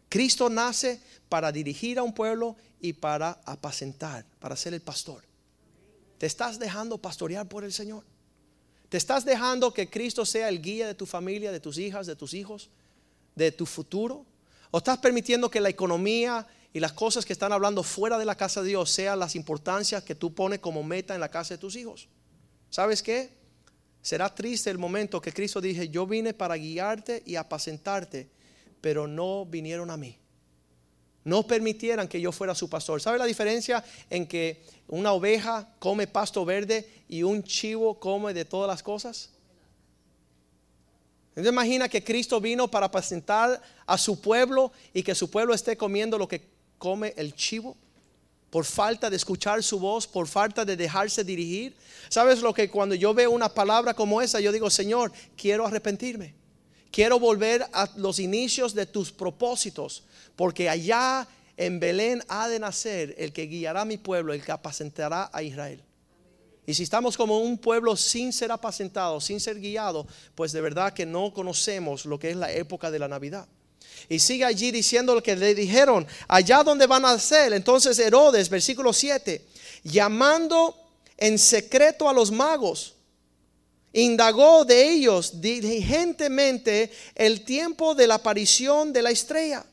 Cristo 0.09 0.49
nace 0.51 1.01
para 1.29 1.51
dirigir 1.51 1.99
a 1.99 2.03
un 2.03 2.15
pueblo 2.15 2.55
y 2.81 2.93
para 2.93 3.41
apacentar, 3.47 4.27
para 4.39 4.57
ser 4.57 4.75
el 4.75 4.83
pastor. 4.83 5.25
¿Te 6.19 6.27
estás 6.27 6.59
dejando 6.59 6.99
pastorear 6.99 7.49
por 7.49 7.65
el 7.65 7.73
Señor? 7.73 8.05
¿Te 8.91 8.99
estás 8.99 9.25
dejando 9.25 9.73
que 9.73 9.89
Cristo 9.89 10.27
sea 10.27 10.51
el 10.51 10.61
guía 10.61 10.87
de 10.87 10.95
tu 10.95 11.07
familia, 11.07 11.51
de 11.51 11.61
tus 11.61 11.79
hijas, 11.79 12.07
de 12.07 12.15
tus 12.15 12.35
hijos, 12.35 12.69
de 13.35 13.51
tu 13.51 13.65
futuro? 13.65 14.27
¿O 14.71 14.79
estás 14.79 14.99
permitiendo 14.99 15.51
que 15.51 15.61
la 15.61 15.71
economía 15.71 16.47
y 16.73 16.81
las 16.81 16.93
cosas 16.93 17.25
que 17.25 17.33
están 17.33 17.53
hablando 17.53 17.83
fuera 17.83 18.19
de 18.19 18.25
la 18.25 18.37
casa 18.37 18.63
de 18.63 18.69
Dios 18.69 18.91
sean 18.91 19.19
las 19.19 19.37
importancias 19.37 20.03
que 20.03 20.15
tú 20.15 20.35
pones 20.35 20.59
como 20.59 20.83
meta 20.83 21.15
en 21.15 21.21
la 21.21 21.31
casa 21.31 21.55
de 21.55 21.59
tus 21.59 21.77
hijos? 21.77 22.09
¿Sabes 22.71 23.03
qué? 23.03 23.31
Será 24.01 24.35
triste 24.35 24.71
el 24.71 24.79
momento 24.79 25.21
que 25.21 25.33
Cristo 25.33 25.61
dije, 25.61 25.89
yo 25.89 26.07
vine 26.07 26.35
para 26.35 26.57
guiarte 26.57 27.23
y 27.27 27.37
apacentarte, 27.37 28.29
pero 28.81 29.07
no 29.07 29.47
vinieron 29.47 29.91
a 29.91 29.97
mí. 29.97 30.19
No 31.25 31.47
permitieran 31.47 32.09
que 32.09 32.21
yo 32.21 32.33
fuera 32.33 32.55
su 32.55 32.69
pastor. 32.69 33.01
¿Sabe 33.01 33.19
la 33.19 33.27
diferencia 33.27 33.85
en 34.11 34.27
que 34.27 34.65
una 34.89 35.13
oveja 35.13 35.73
come 35.79 36.09
pasto 36.09 36.45
verde 36.45 37.05
y 37.09 37.23
un 37.23 37.45
chivo 37.45 38.01
come 38.01 38.35
de 38.35 38.45
todas 38.45 38.67
las 38.67 38.83
cosas? 38.83 39.31
¿Se 41.35 41.49
imagina 41.49 41.89
que 41.89 42.05
Cristo 42.05 42.41
vino 42.41 42.69
para 42.69 42.87
apacentar 42.87 43.63
a 43.87 43.97
su 43.97 44.21
pueblo 44.21 44.73
y 44.93 45.03
que 45.03 45.15
su 45.15 45.31
pueblo 45.31 45.55
esté 45.55 45.77
comiendo 45.77 46.19
lo 46.19 46.29
que 46.29 46.52
come 46.83 47.15
el 47.17 47.33
chivo? 47.37 47.77
Por 48.51 48.65
falta 48.65 49.09
de 49.09 49.15
escuchar 49.15 49.63
su 49.63 49.79
voz, 49.79 50.05
por 50.05 50.27
falta 50.27 50.65
de 50.65 50.77
dejarse 50.77 51.23
dirigir. 51.23 51.77
¿Sabes 52.09 52.43
lo 52.43 52.53
que 52.53 52.69
cuando 52.69 52.97
yo 52.97 53.15
veo 53.15 53.31
una 53.31 53.49
palabra 53.49 53.95
como 53.95 54.21
esa, 54.21 54.41
yo 54.41 54.51
digo, 54.51 54.69
Señor, 54.69 55.13
quiero 55.37 55.65
arrepentirme. 55.65 56.35
Quiero 56.91 57.21
volver 57.21 57.65
a 57.73 57.89
los 57.97 58.19
inicios 58.19 58.75
de 58.75 58.85
tus 58.85 59.13
propósitos, 59.13 60.03
porque 60.35 60.69
allá 60.69 61.29
en 61.57 61.79
Belén 61.79 62.21
ha 62.27 62.49
de 62.49 62.59
nacer 62.59 63.15
el 63.17 63.33
que 63.33 63.47
guiará 63.47 63.83
a 63.83 63.85
mi 63.85 63.97
pueblo, 63.97 64.33
el 64.33 64.45
que 64.45 64.51
apacentará 64.51 65.31
a 65.33 65.41
Israel. 65.45 65.81
Y 66.67 66.75
si 66.75 66.83
estamos 66.83 67.17
como 67.17 67.39
un 67.39 67.59
pueblo 67.59 67.95
sin 67.95 68.33
ser 68.33 68.51
apacentado, 68.51 69.21
sin 69.21 69.39
ser 69.39 69.61
guiado, 69.61 70.05
pues 70.35 70.51
de 70.51 70.61
verdad 70.61 70.93
que 70.93 71.07
no 71.07 71.33
conocemos 71.33 72.07
lo 72.07 72.19
que 72.19 72.31
es 72.31 72.37
la 72.37 72.51
época 72.51 72.91
de 72.91 72.99
la 72.99 73.07
Navidad. 73.07 73.47
Y 74.09 74.19
sigue 74.19 74.45
allí 74.45 74.71
diciendo 74.71 75.15
lo 75.15 75.23
que 75.23 75.37
le 75.37 75.55
dijeron, 75.55 76.07
allá 76.29 76.63
donde 76.63 76.87
van 76.87 77.05
a 77.05 77.13
nacer. 77.13 77.53
Entonces 77.53 77.99
Herodes, 77.99 78.49
versículo 78.49 78.93
7, 78.93 79.45
llamando 79.85 80.77
en 81.17 81.39
secreto 81.39 82.09
a 82.09 82.13
los 82.13 82.31
magos, 82.31 82.95
indagó 83.93 84.65
de 84.65 84.91
ellos 84.91 85.41
diligentemente 85.41 86.91
el 87.15 87.45
tiempo 87.45 87.95
de 87.95 88.07
la 88.07 88.15
aparición 88.15 88.93
de 88.93 89.03
la 89.03 89.11
estrella. 89.11 89.65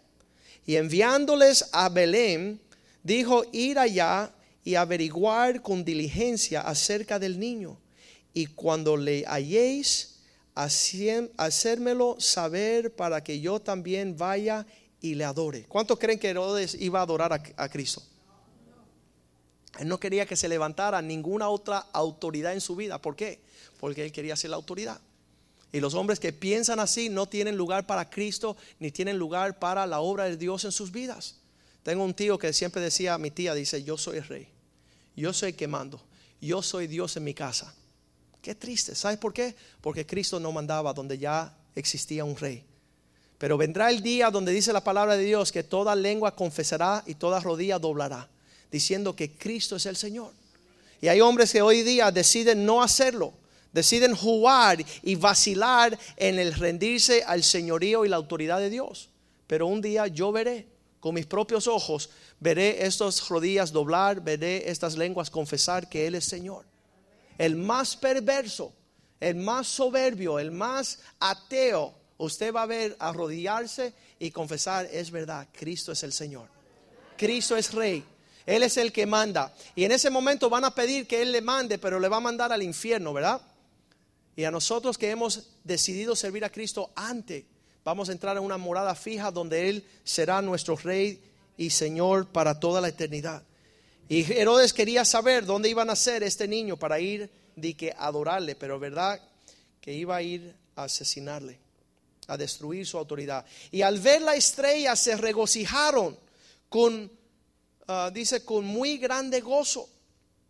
Y 0.66 0.76
enviándoles 0.76 1.66
a 1.72 1.90
Belén, 1.90 2.60
dijo 3.02 3.44
ir 3.52 3.80
allá 3.80 4.32
y 4.64 4.76
averiguar 4.76 5.62
con 5.62 5.84
diligencia 5.84 6.62
acerca 6.62 7.18
del 7.18 7.40
niño. 7.40 7.80
Y 8.34 8.46
cuando 8.46 8.96
le 8.96 9.26
halléis, 9.26 10.09
hacérmelo 10.66 12.18
saber 12.20 12.96
para 12.96 13.24
que 13.24 13.40
yo 13.40 13.60
también 13.60 14.18
vaya 14.18 14.66
y 15.02 15.16
le 15.16 15.24
adore. 15.24 15.66
¿Cuántos 15.68 16.00
creen 16.00 16.20
que 16.20 16.30
Herodes 16.30 16.76
iba 16.80 17.00
a 17.00 17.04
adorar 17.04 17.34
a, 17.34 17.42
a 17.64 17.70
Cristo? 17.70 18.04
Él 19.80 19.88
no 19.88 20.00
quería 20.00 20.26
que 20.26 20.36
se 20.36 20.50
levantara 20.50 21.02
ninguna 21.02 21.50
otra 21.50 21.86
autoridad 21.94 22.54
en 22.54 22.62
su 22.62 22.76
vida. 22.76 23.02
¿Por 23.02 23.16
qué? 23.16 23.40
Porque 23.80 24.04
él 24.04 24.12
quería 24.12 24.36
ser 24.36 24.50
la 24.50 24.58
autoridad. 24.58 25.00
Y 25.72 25.80
los 25.80 25.94
hombres 25.94 26.20
que 26.20 26.34
piensan 26.34 26.80
así 26.80 27.10
no 27.10 27.28
tienen 27.28 27.56
lugar 27.56 27.86
para 27.86 28.10
Cristo 28.10 28.58
ni 28.80 28.92
tienen 28.92 29.18
lugar 29.18 29.60
para 29.60 29.86
la 29.86 30.00
obra 30.00 30.26
de 30.26 30.36
Dios 30.36 30.66
en 30.66 30.72
sus 30.72 30.92
vidas. 30.92 31.36
Tengo 31.84 32.04
un 32.04 32.14
tío 32.14 32.38
que 32.38 32.52
siempre 32.54 32.82
decía, 32.82 33.18
mi 33.18 33.32
tía 33.32 33.54
dice, 33.54 33.84
yo 33.84 33.98
soy 33.98 34.18
el 34.18 34.26
rey, 34.26 34.48
yo 35.16 35.32
soy 35.32 35.52
el 35.52 35.56
que 35.56 35.68
mando, 35.68 36.02
yo 36.42 36.62
soy 36.62 36.88
Dios 36.88 37.16
en 37.18 37.24
mi 37.24 37.34
casa. 37.34 37.74
Qué 38.42 38.56
triste, 38.56 38.96
¿sabes 38.96 39.18
por 39.18 39.34
qué? 39.34 39.56
Porque 39.82 40.06
Cristo 40.06 40.40
no 40.40 40.52
mandaba 40.52 40.94
donde 40.94 41.18
ya 41.18 41.54
existía 41.76 42.24
un 42.24 42.38
rey. 42.38 42.64
Pero 43.38 43.58
vendrá 43.58 43.90
el 43.90 44.02
día 44.02 44.30
donde 44.30 44.52
dice 44.52 44.74
la 44.74 44.84
palabra 44.84 45.16
de 45.16 45.24
Dios 45.24 45.52
que 45.52 45.64
toda 45.64 45.96
lengua 45.96 46.36
confesará 46.36 47.04
y 47.06 47.16
toda 47.16 47.40
rodilla 47.40 47.80
doblará, 47.80 48.30
diciendo 48.72 49.16
que 49.16 49.32
Cristo 49.32 49.78
es 49.78 49.86
el 49.86 49.96
Señor. 49.96 50.32
Y 51.02 51.08
hay 51.08 51.22
hombres 51.22 51.52
que 51.52 51.62
hoy 51.62 51.84
día 51.84 52.12
deciden 52.12 52.66
no 52.66 52.84
hacerlo, 52.84 53.34
deciden 53.72 54.16
jugar 54.16 54.84
y 55.04 55.16
vacilar 55.16 55.98
en 56.18 56.40
el 56.40 56.54
rendirse 56.54 57.24
al 57.24 57.44
señorío 57.44 58.04
y 58.04 58.10
la 58.10 58.18
autoridad 58.18 58.60
de 58.60 58.70
Dios. 58.70 59.10
Pero 59.48 59.68
un 59.68 59.82
día 59.82 60.08
yo 60.08 60.32
veré 60.32 60.68
con 61.00 61.16
mis 61.16 61.26
propios 61.26 61.68
ojos, 61.68 62.10
veré 62.40 62.86
estas 62.86 63.28
rodillas 63.30 63.72
doblar, 63.72 64.22
veré 64.22 64.70
estas 64.70 64.98
lenguas 64.98 65.30
confesar 65.30 65.88
que 65.88 66.08
Él 66.08 66.16
es 66.16 66.26
Señor. 66.26 66.66
El 67.40 67.56
más 67.56 67.96
perverso, 67.96 68.74
el 69.20 69.38
más 69.38 69.66
soberbio, 69.66 70.40
el 70.40 70.52
más 70.52 71.00
ateo, 71.22 71.96
usted 72.18 72.54
va 72.54 72.64
a 72.64 72.68
ver 72.68 72.98
arrodillarse 73.00 73.94
y 74.20 74.30
confesar, 74.30 74.88
es 74.92 75.10
verdad, 75.10 75.48
Cristo 75.54 75.94
es 75.94 76.04
el 76.04 76.12
Señor. 76.12 76.50
Cristo 77.18 77.56
es 77.56 77.74
Rey. 77.74 78.04
Él 78.46 78.64
es 78.64 78.76
el 78.76 78.92
que 78.92 79.06
manda. 79.06 79.54
Y 79.74 79.86
en 79.86 79.94
ese 79.94 80.10
momento 80.10 80.50
van 80.50 80.66
a 80.66 80.76
pedir 80.76 81.08
que 81.08 81.22
Él 81.22 81.32
le 81.32 81.42
mande, 81.42 81.78
pero 81.78 81.98
le 81.98 82.10
va 82.10 82.18
a 82.18 82.22
mandar 82.22 82.52
al 82.52 82.62
infierno, 82.62 83.14
¿verdad? 83.14 83.42
Y 84.36 84.44
a 84.44 84.52
nosotros 84.52 84.98
que 84.98 85.10
hemos 85.10 85.50
decidido 85.64 86.18
servir 86.18 86.44
a 86.44 86.52
Cristo 86.52 86.92
antes, 86.96 87.46
vamos 87.86 88.10
a 88.10 88.12
entrar 88.12 88.36
en 88.36 88.44
una 88.44 88.58
morada 88.58 88.96
fija 88.96 89.32
donde 89.32 89.70
Él 89.70 89.88
será 90.04 90.42
nuestro 90.42 90.76
Rey 90.76 91.24
y 91.58 91.70
Señor 91.70 92.28
para 92.28 92.60
toda 92.60 92.82
la 92.82 92.90
eternidad. 92.90 93.44
Y 94.10 94.30
Herodes 94.34 94.74
quería 94.74 95.06
saber 95.06 95.46
dónde 95.46 95.70
iba 95.70 95.84
a 95.84 95.86
nacer 95.86 96.24
este 96.24 96.48
niño 96.48 96.76
para 96.76 97.00
ir 97.00 97.30
de 97.56 97.78
que 97.78 97.94
adorarle, 97.98 98.56
pero 98.56 98.80
verdad 98.80 99.22
que 99.80 99.94
iba 99.94 100.18
a 100.18 100.22
ir 100.22 100.54
a 100.76 100.84
asesinarle, 100.84 101.58
a 102.28 102.36
destruir 102.36 102.86
su 102.86 102.98
autoridad. 102.98 103.46
Y 103.72 103.82
al 103.82 104.00
ver 104.00 104.22
la 104.22 104.36
estrella 104.36 104.96
se 104.98 105.16
regocijaron 105.16 106.18
con, 106.68 107.10
ah, 107.88 108.12
dice, 108.14 108.44
con 108.44 108.66
muy 108.66 108.98
grande 108.98 109.40
gozo. 109.40 109.88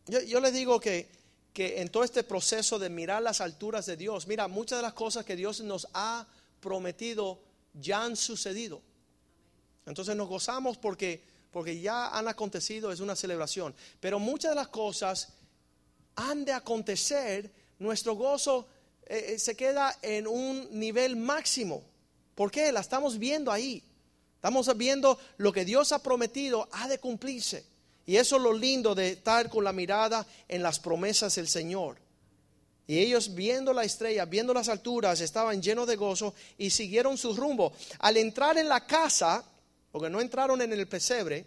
Yo, 0.07 0.21
yo 0.21 0.39
les 0.39 0.53
digo 0.53 0.79
que 0.79 1.19
que 1.53 1.81
en 1.81 1.89
todo 1.89 2.03
este 2.03 2.23
proceso 2.23 2.79
de 2.79 2.89
mirar 2.89 3.21
las 3.21 3.41
alturas 3.41 3.85
de 3.85 3.97
Dios, 3.97 4.27
mira, 4.27 4.47
muchas 4.47 4.79
de 4.79 4.83
las 4.83 4.93
cosas 4.93 5.25
que 5.25 5.35
Dios 5.35 5.61
nos 5.61 5.87
ha 5.93 6.27
prometido 6.59 7.39
ya 7.73 8.03
han 8.03 8.15
sucedido. 8.15 8.81
Entonces 9.85 10.15
nos 10.15 10.27
gozamos 10.27 10.77
porque, 10.77 11.23
porque 11.51 11.79
ya 11.79 12.09
han 12.09 12.27
acontecido, 12.27 12.91
es 12.91 12.99
una 12.99 13.15
celebración. 13.15 13.75
Pero 13.99 14.19
muchas 14.19 14.51
de 14.51 14.55
las 14.55 14.67
cosas 14.67 15.29
han 16.15 16.45
de 16.45 16.53
acontecer, 16.53 17.51
nuestro 17.79 18.15
gozo 18.15 18.67
eh, 19.05 19.33
eh, 19.33 19.39
se 19.39 19.55
queda 19.55 19.97
en 20.01 20.27
un 20.27 20.67
nivel 20.71 21.15
máximo. 21.15 21.83
¿Por 22.35 22.51
qué? 22.51 22.71
La 22.71 22.81
estamos 22.81 23.17
viendo 23.17 23.51
ahí. 23.51 23.83
Estamos 24.35 24.75
viendo 24.77 25.19
lo 25.37 25.51
que 25.51 25.65
Dios 25.65 25.91
ha 25.91 26.01
prometido 26.01 26.69
ha 26.71 26.87
de 26.87 26.99
cumplirse. 26.99 27.65
Y 28.05 28.17
eso 28.17 28.37
es 28.37 28.41
lo 28.41 28.53
lindo 28.53 28.95
de 28.95 29.09
estar 29.11 29.49
con 29.49 29.63
la 29.63 29.73
mirada 29.73 30.25
en 30.47 30.63
las 30.63 30.79
promesas 30.79 31.35
del 31.35 31.47
Señor. 31.47 31.97
Y 32.87 32.97
ellos 32.97 33.35
viendo 33.35 33.71
la 33.71 33.83
estrella, 33.83 34.25
viendo 34.25 34.53
las 34.53 34.67
alturas, 34.67 35.21
estaban 35.21 35.61
llenos 35.61 35.87
de 35.87 35.95
gozo 35.95 36.33
y 36.57 36.71
siguieron 36.71 37.17
su 37.17 37.35
rumbo. 37.35 37.71
Al 37.99 38.17
entrar 38.17 38.57
en 38.57 38.67
la 38.67 38.87
casa, 38.87 39.43
porque 39.91 40.09
no 40.09 40.21
entraron 40.21 40.61
en 40.61 40.73
el 40.73 40.87
pesebre. 40.87 41.45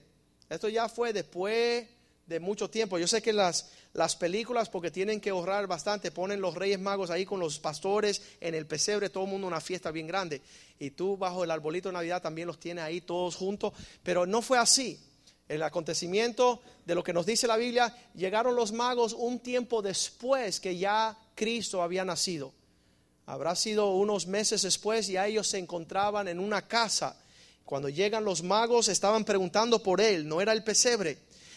Esto 0.49 0.69
ya 0.69 0.89
fue 0.89 1.13
después 1.13 1.87
de 2.27 2.41
mucho 2.41 2.69
tiempo. 2.71 2.99
Yo 2.99 3.07
sé 3.07 3.23
que 3.23 3.33
las, 3.33 3.71
las 3.93 4.17
películas, 4.17 4.69
porque 4.69 4.91
tienen 4.91 5.21
que 5.21 5.31
ahorrar 5.31 5.67
bastante, 5.67 6.11
ponen 6.11 6.41
los 6.41 6.55
reyes 6.55 6.81
magos 6.81 7.11
ahí 7.11 7.25
con 7.25 7.41
los 7.41 7.59
pastores 7.59 8.23
en 8.41 8.55
el 8.55 8.67
pesebre, 8.67 9.11
todo 9.11 9.25
el 9.25 9.31
mundo 9.31 9.47
una 9.47 9.61
fiesta 9.61 9.91
bien 9.91 10.07
grande. 10.07 10.43
Y 10.79 10.91
tú 10.91 11.17
bajo 11.17 11.45
el 11.45 11.51
arbolito 11.51 11.89
de 11.89 11.95
Navidad 11.95 12.23
también 12.23 12.47
los 12.47 12.59
tienes 12.59 12.85
ahí 12.85 13.01
todos 13.01 13.37
juntos. 13.37 13.73
Pero 14.03 14.27
no 14.27 14.43
fue 14.43 14.59
así. 14.59 14.99
El 15.49 15.63
acontecimiento 15.63 16.63
de 16.87 16.95
lo 16.95 17.05
que 17.05 17.13
nos 17.13 17.27
dice 17.27 17.47
la 17.47 17.57
Biblia, 17.57 17.95
llegaron 18.15 18.57
los 18.57 18.73
magos 18.73 19.13
un 19.13 19.41
tiempo 19.41 19.83
después 19.83 20.61
que 20.61 20.79
ya 20.79 21.17
Cristo 21.35 21.83
había 21.83 22.05
nacido. 22.05 22.53
Habrá 23.27 23.55
sido 23.55 23.91
unos 23.91 24.27
meses 24.27 24.63
después 24.63 25.09
y 25.09 25.17
a 25.17 25.27
ellos 25.27 25.47
se 25.47 25.59
encontraban 25.59 26.29
en 26.29 26.41
una 26.41 26.67
casa. 26.67 27.17
Cuando 27.73 27.89
llegan 27.89 28.23
los 28.23 28.43
magos 28.43 28.89
estaban 28.89 29.25
preguntando 29.25 29.83
por 29.83 30.03
él, 30.03 30.29
no 30.29 30.43
era 30.43 30.53
el 30.53 30.63
pesebre. 30.63 31.17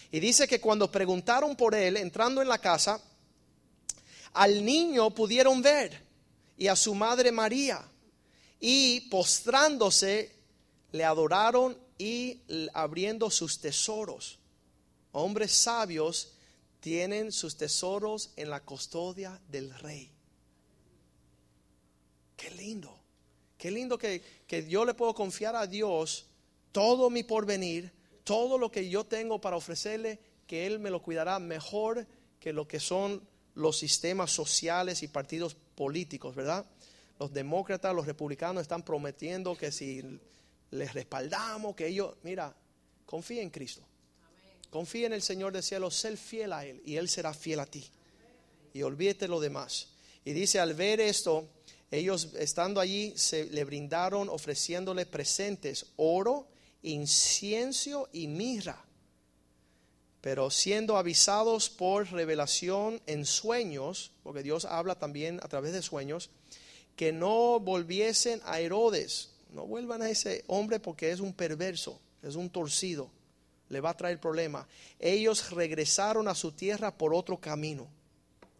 Y 0.09 0.21
dice 0.21 0.47
que 0.47 0.61
cuando 0.61 0.89
preguntaron 0.89 1.57
por 1.57 1.75
él, 1.75 1.97
entrando 1.97 2.41
en 2.41 2.47
la 2.47 2.57
casa, 2.57 3.01
al 4.31 4.63
niño 4.63 5.13
pudieron 5.13 5.61
ver 5.61 6.05
y 6.57 6.67
a 6.67 6.75
su 6.77 6.95
madre 6.95 7.33
María. 7.33 7.83
Y 8.61 9.01
postrándose, 9.09 10.33
le 10.93 11.03
adoraron 11.03 11.77
y 11.97 12.39
abriendo 12.73 13.29
sus 13.29 13.59
tesoros. 13.59 14.39
Hombres 15.11 15.51
sabios 15.51 16.31
tienen 16.79 17.33
sus 17.33 17.57
tesoros 17.57 18.29
en 18.37 18.51
la 18.51 18.61
custodia 18.61 19.37
del 19.49 19.77
rey. 19.79 20.09
Qué 22.37 22.51
lindo. 22.51 23.04
Qué 23.57 23.71
lindo 23.71 23.97
que, 23.97 24.21
que 24.47 24.67
yo 24.67 24.85
le 24.85 24.93
puedo 24.93 25.13
confiar 25.13 25.55
a 25.55 25.67
Dios 25.67 26.27
todo 26.71 27.09
mi 27.09 27.23
porvenir 27.23 27.93
todo 28.25 28.57
lo 28.57 28.71
que 28.71 28.89
yo 28.89 29.05
tengo 29.05 29.39
para 29.39 29.55
ofrecerle, 29.55 30.19
que 30.47 30.65
Él 30.65 30.79
me 30.79 30.89
lo 30.89 31.01
cuidará 31.01 31.39
mejor 31.39 32.05
que 32.39 32.51
lo 32.51 32.67
que 32.67 32.79
son 32.81 33.25
los 33.53 33.77
sistemas 33.77 34.31
sociales 34.31 35.03
y 35.03 35.07
partidos 35.07 35.55
políticos, 35.75 36.35
¿verdad? 36.35 36.65
Los 37.19 37.31
demócratas, 37.31 37.95
los 37.95 38.07
republicanos 38.07 38.63
están 38.63 38.83
prometiendo 38.83 39.55
que 39.55 39.71
si 39.71 40.19
les 40.71 40.93
respaldamos, 40.93 41.75
que 41.75 41.87
ellos, 41.87 42.15
mira, 42.23 42.53
confía 43.05 43.41
en 43.43 43.51
Cristo. 43.51 43.83
Confía 44.71 45.05
en 45.05 45.13
el 45.13 45.21
Señor 45.21 45.53
del 45.53 45.63
cielo, 45.63 45.89
sé 45.91 46.17
fiel 46.17 46.51
a 46.51 46.65
Él 46.65 46.81
y 46.83 46.97
Él 46.97 47.07
será 47.07 47.33
fiel 47.33 47.59
a 47.59 47.65
ti. 47.67 47.87
Y 48.73 48.81
olvídate 48.81 49.27
lo 49.27 49.39
demás. 49.39 49.89
Y 50.25 50.33
dice, 50.33 50.59
al 50.59 50.73
ver 50.73 50.99
esto, 50.99 51.47
ellos 51.91 52.33
estando 52.37 52.81
allí 52.81 53.13
se 53.15 53.45
le 53.45 53.63
brindaron 53.63 54.29
ofreciéndole 54.29 55.05
presentes, 55.05 55.87
oro, 55.95 56.47
incienso 56.81 58.09
y 58.11 58.27
mirra. 58.27 58.83
Pero 60.21 60.49
siendo 60.49 60.97
avisados 60.97 61.69
por 61.69 62.11
revelación 62.11 63.01
en 63.05 63.25
sueños, 63.25 64.11
porque 64.23 64.41
Dios 64.41 64.65
habla 64.65 64.95
también 64.95 65.39
a 65.43 65.47
través 65.47 65.71
de 65.73 65.83
sueños, 65.83 66.31
que 66.95 67.11
no 67.11 67.59
volviesen 67.59 68.41
a 68.45 68.59
Herodes, 68.59 69.29
no 69.51 69.67
vuelvan 69.67 70.01
a 70.01 70.09
ese 70.09 70.43
hombre 70.47 70.79
porque 70.79 71.11
es 71.11 71.19
un 71.19 71.33
perverso, 71.33 71.99
es 72.23 72.35
un 72.35 72.49
torcido, 72.49 73.11
le 73.69 73.81
va 73.81 73.91
a 73.91 73.97
traer 73.97 74.19
problema. 74.19 74.67
Ellos 74.99 75.51
regresaron 75.51 76.27
a 76.27 76.35
su 76.35 76.51
tierra 76.51 76.97
por 76.97 77.13
otro 77.13 77.37
camino. 77.37 77.87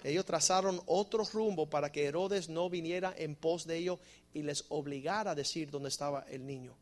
Ellos 0.04 0.26
trazaron 0.26 0.82
otro 0.86 1.24
rumbo 1.32 1.70
para 1.70 1.92
que 1.92 2.06
Herodes 2.06 2.50
no 2.50 2.70
viniera 2.70 3.14
en 3.18 3.36
pos 3.36 3.66
de 3.66 3.78
ellos 3.78 4.00
y 4.34 4.44
les 4.44 4.66
obligara 4.70 5.32
a 5.32 5.36
decir 5.36 5.72
dónde 5.72 5.90
estaba 5.90 6.26
el 6.30 6.46
niño. 6.46 6.76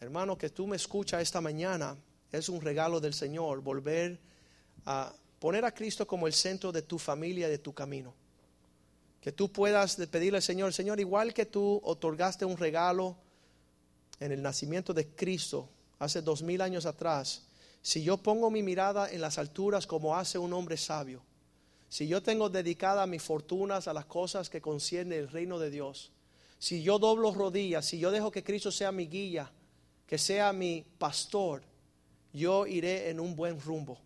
Hermano, 0.00 0.38
que 0.38 0.50
tú 0.50 0.66
me 0.66 0.76
escuchas 0.76 1.22
esta 1.22 1.40
mañana 1.40 1.96
es 2.30 2.48
un 2.48 2.60
regalo 2.60 3.00
del 3.00 3.14
Señor 3.14 3.60
volver 3.62 4.20
a 4.86 5.12
poner 5.40 5.64
a 5.64 5.74
Cristo 5.74 6.06
como 6.06 6.26
el 6.26 6.32
centro 6.32 6.70
de 6.70 6.82
tu 6.82 6.98
familia, 6.98 7.48
de 7.48 7.58
tu 7.58 7.72
camino. 7.72 8.14
Que 9.20 9.32
tú 9.32 9.50
puedas 9.50 9.96
pedirle 9.96 10.38
al 10.38 10.42
Señor, 10.42 10.72
Señor, 10.72 11.00
igual 11.00 11.34
que 11.34 11.46
tú 11.46 11.80
otorgaste 11.82 12.44
un 12.44 12.56
regalo 12.56 13.16
en 14.20 14.32
el 14.32 14.42
nacimiento 14.42 14.94
de 14.94 15.06
Cristo 15.08 15.68
hace 15.98 16.22
dos 16.22 16.42
mil 16.42 16.60
años 16.60 16.86
atrás, 16.86 17.42
si 17.82 18.02
yo 18.02 18.18
pongo 18.18 18.50
mi 18.50 18.62
mirada 18.62 19.10
en 19.10 19.20
las 19.20 19.38
alturas 19.38 19.86
como 19.86 20.16
hace 20.16 20.38
un 20.38 20.52
hombre 20.52 20.76
sabio, 20.76 21.22
si 21.88 22.06
yo 22.06 22.22
tengo 22.22 22.50
dedicada 22.50 23.06
mis 23.06 23.22
fortunas 23.22 23.88
a 23.88 23.92
las 23.92 24.04
cosas 24.04 24.50
que 24.50 24.60
conciernen 24.60 25.18
el 25.18 25.28
reino 25.28 25.58
de 25.58 25.70
Dios, 25.70 26.12
si 26.58 26.82
yo 26.82 26.98
doblo 26.98 27.32
rodillas, 27.32 27.86
si 27.86 27.98
yo 27.98 28.10
dejo 28.10 28.30
que 28.30 28.44
Cristo 28.44 28.70
sea 28.70 28.92
mi 28.92 29.06
guía, 29.06 29.50
que 30.06 30.18
sea 30.18 30.52
mi 30.52 30.84
pastor, 30.98 31.62
yo 32.32 32.66
iré 32.66 33.10
en 33.10 33.20
un 33.20 33.36
buen 33.36 33.60
rumbo. 33.60 33.98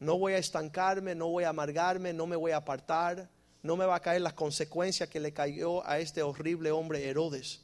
No 0.00 0.18
voy 0.18 0.32
a 0.32 0.38
estancarme, 0.38 1.14
no 1.14 1.28
voy 1.28 1.44
a 1.44 1.50
amargarme, 1.50 2.12
no 2.12 2.26
me 2.26 2.36
voy 2.36 2.50
a 2.50 2.56
apartar, 2.56 3.30
no 3.62 3.76
me 3.76 3.86
va 3.86 3.96
a 3.96 4.00
caer 4.00 4.20
las 4.20 4.32
consecuencias 4.32 5.08
que 5.08 5.20
le 5.20 5.32
cayó 5.32 5.86
a 5.86 5.98
este 5.98 6.22
horrible 6.22 6.72
hombre 6.72 7.08
Herodes. 7.08 7.60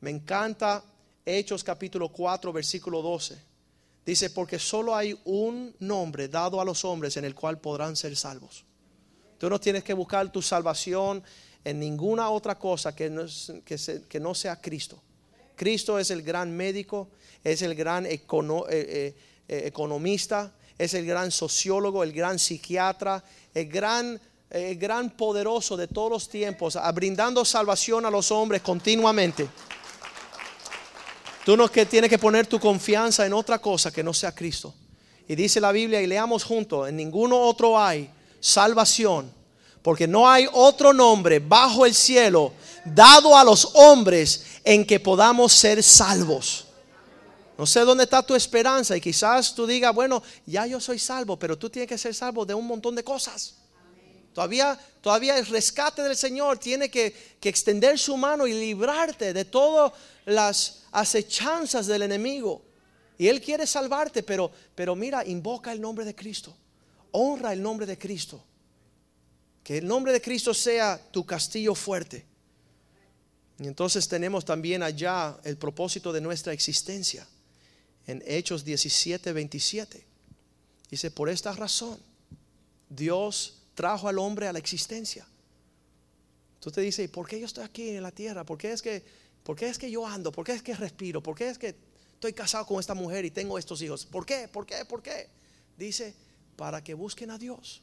Me 0.00 0.10
encanta 0.10 0.84
Hechos 1.24 1.64
capítulo 1.64 2.10
4, 2.10 2.52
versículo 2.52 3.02
12. 3.02 3.47
Dice, 4.08 4.30
porque 4.30 4.58
solo 4.58 4.96
hay 4.96 5.14
un 5.26 5.76
nombre 5.80 6.28
dado 6.28 6.62
a 6.62 6.64
los 6.64 6.82
hombres 6.86 7.18
en 7.18 7.26
el 7.26 7.34
cual 7.34 7.60
podrán 7.60 7.94
ser 7.94 8.16
salvos. 8.16 8.64
Tú 9.36 9.50
no 9.50 9.60
tienes 9.60 9.84
que 9.84 9.92
buscar 9.92 10.32
tu 10.32 10.40
salvación 10.40 11.22
en 11.62 11.78
ninguna 11.78 12.30
otra 12.30 12.58
cosa 12.58 12.96
que 12.96 13.10
no, 13.10 14.34
sea 14.34 14.60
Cristo. 14.62 15.02
Cristo 15.54 15.98
es 15.98 16.10
el 16.10 16.22
gran 16.22 16.56
médico, 16.56 17.10
es 17.44 17.60
el 17.60 17.74
gran 17.74 18.06
eh, 18.06 18.22
eh, 18.70 19.14
eh, 19.46 19.62
economista, 19.66 20.54
es 20.78 20.94
el 20.94 21.04
gran 21.04 21.30
sociólogo, 21.30 22.02
el 22.02 22.14
gran 22.14 22.38
psiquiatra, 22.38 23.22
el 23.52 23.68
gran, 23.68 24.18
gran 24.76 25.10
poderoso 25.10 25.76
de 25.76 25.86
todos 25.86 26.10
los 26.10 26.28
tiempos, 26.30 26.78
brindando 26.94 27.44
salvación 27.44 28.06
a 28.06 28.10
los 28.10 28.32
hombres 28.32 28.62
continuamente. 28.62 29.46
Tú 31.48 31.56
no 31.56 31.66
que 31.70 31.86
tienes 31.86 32.10
que 32.10 32.18
poner 32.18 32.46
tu 32.46 32.60
confianza 32.60 33.24
en 33.24 33.32
otra 33.32 33.58
cosa 33.58 33.90
que 33.90 34.02
no 34.02 34.12
sea 34.12 34.34
Cristo. 34.34 34.74
Y 35.26 35.34
dice 35.34 35.62
la 35.62 35.72
Biblia, 35.72 36.02
y 36.02 36.06
leamos 36.06 36.44
juntos, 36.44 36.86
en 36.86 36.96
ninguno 36.96 37.40
otro 37.40 37.80
hay 37.80 38.10
salvación, 38.38 39.32
porque 39.80 40.06
no 40.06 40.28
hay 40.28 40.46
otro 40.52 40.92
nombre 40.92 41.38
bajo 41.38 41.86
el 41.86 41.94
cielo 41.94 42.52
dado 42.84 43.34
a 43.34 43.44
los 43.44 43.70
hombres 43.76 44.60
en 44.62 44.84
que 44.84 45.00
podamos 45.00 45.54
ser 45.54 45.82
salvos. 45.82 46.66
No 47.56 47.64
sé 47.64 47.80
dónde 47.80 48.04
está 48.04 48.22
tu 48.22 48.34
esperanza 48.34 48.94
y 48.94 49.00
quizás 49.00 49.54
tú 49.54 49.66
digas, 49.66 49.94
bueno, 49.94 50.22
ya 50.44 50.66
yo 50.66 50.78
soy 50.80 50.98
salvo, 50.98 51.38
pero 51.38 51.56
tú 51.56 51.70
tienes 51.70 51.88
que 51.88 51.96
ser 51.96 52.14
salvo 52.14 52.44
de 52.44 52.52
un 52.52 52.66
montón 52.66 52.94
de 52.94 53.02
cosas. 53.02 53.54
Todavía, 54.38 54.78
todavía 55.00 55.36
el 55.36 55.46
rescate 55.46 56.00
del 56.00 56.14
Señor 56.14 56.58
tiene 56.58 56.88
que, 56.88 57.12
que 57.40 57.48
extender 57.48 57.98
su 57.98 58.16
mano 58.16 58.46
y 58.46 58.52
librarte 58.52 59.32
de 59.32 59.44
todas 59.44 59.92
las 60.26 60.84
acechanzas 60.92 61.88
del 61.88 62.02
enemigo. 62.02 62.62
Y 63.18 63.26
Él 63.26 63.40
quiere 63.40 63.66
salvarte, 63.66 64.22
pero, 64.22 64.52
pero 64.76 64.94
mira, 64.94 65.26
invoca 65.26 65.72
el 65.72 65.80
nombre 65.80 66.04
de 66.04 66.14
Cristo. 66.14 66.56
Honra 67.10 67.52
el 67.52 67.60
nombre 67.60 67.84
de 67.84 67.98
Cristo. 67.98 68.40
Que 69.64 69.78
el 69.78 69.88
nombre 69.88 70.12
de 70.12 70.20
Cristo 70.20 70.54
sea 70.54 71.02
tu 71.10 71.26
castillo 71.26 71.74
fuerte. 71.74 72.24
Y 73.58 73.66
entonces 73.66 74.06
tenemos 74.06 74.44
también 74.44 74.84
allá 74.84 75.36
el 75.42 75.56
propósito 75.56 76.12
de 76.12 76.20
nuestra 76.20 76.52
existencia. 76.52 77.26
En 78.06 78.22
Hechos 78.24 78.64
17, 78.64 79.32
27. 79.32 80.06
Dice, 80.88 81.10
por 81.10 81.28
esta 81.28 81.50
razón, 81.54 81.98
Dios 82.88 83.57
trajo 83.78 84.08
al 84.08 84.18
hombre 84.18 84.48
a 84.48 84.52
la 84.52 84.58
existencia. 84.58 85.24
Tú 86.58 86.68
te 86.72 86.80
dices, 86.80 87.08
¿por 87.10 87.28
qué 87.28 87.38
yo 87.38 87.46
estoy 87.46 87.62
aquí 87.62 87.90
en 87.90 88.02
la 88.02 88.10
tierra? 88.10 88.42
¿Por 88.42 88.58
qué 88.58 88.72
es 88.72 88.82
que, 88.82 89.04
por 89.44 89.54
qué 89.54 89.68
es 89.68 89.78
que 89.78 89.88
yo 89.88 90.04
ando? 90.04 90.32
¿Por 90.32 90.44
qué 90.44 90.50
es 90.50 90.64
que 90.64 90.74
respiro? 90.74 91.22
¿Por 91.22 91.36
qué 91.36 91.48
es 91.48 91.58
que 91.58 91.76
estoy 92.14 92.32
casado 92.32 92.66
con 92.66 92.80
esta 92.80 92.94
mujer 92.94 93.24
y 93.24 93.30
tengo 93.30 93.56
estos 93.56 93.80
hijos? 93.80 94.04
¿Por 94.04 94.26
qué? 94.26 94.48
¿Por 94.48 94.66
qué? 94.66 94.84
¿Por 94.84 95.00
qué? 95.00 95.28
Dice, 95.76 96.12
para 96.56 96.82
que 96.82 96.92
busquen 96.92 97.30
a 97.30 97.38
Dios. 97.38 97.80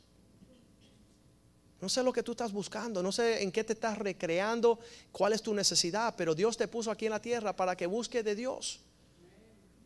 No 1.80 1.88
sé 1.88 2.04
lo 2.04 2.12
que 2.12 2.24
tú 2.24 2.32
estás 2.32 2.52
buscando, 2.52 3.02
no 3.02 3.14
sé 3.14 3.42
en 3.42 3.50
qué 3.50 3.64
te 3.64 3.72
estás 3.72 3.98
recreando, 3.98 4.78
cuál 5.14 5.32
es 5.32 5.42
tu 5.42 5.54
necesidad, 5.54 6.14
pero 6.18 6.36
Dios 6.36 6.58
te 6.58 6.68
puso 6.68 6.92
aquí 6.92 7.06
en 7.06 7.12
la 7.12 7.22
tierra 7.22 7.56
para 7.56 7.78
que 7.78 7.88
busque 7.88 8.22
de 8.22 8.36
Dios. 8.36 8.82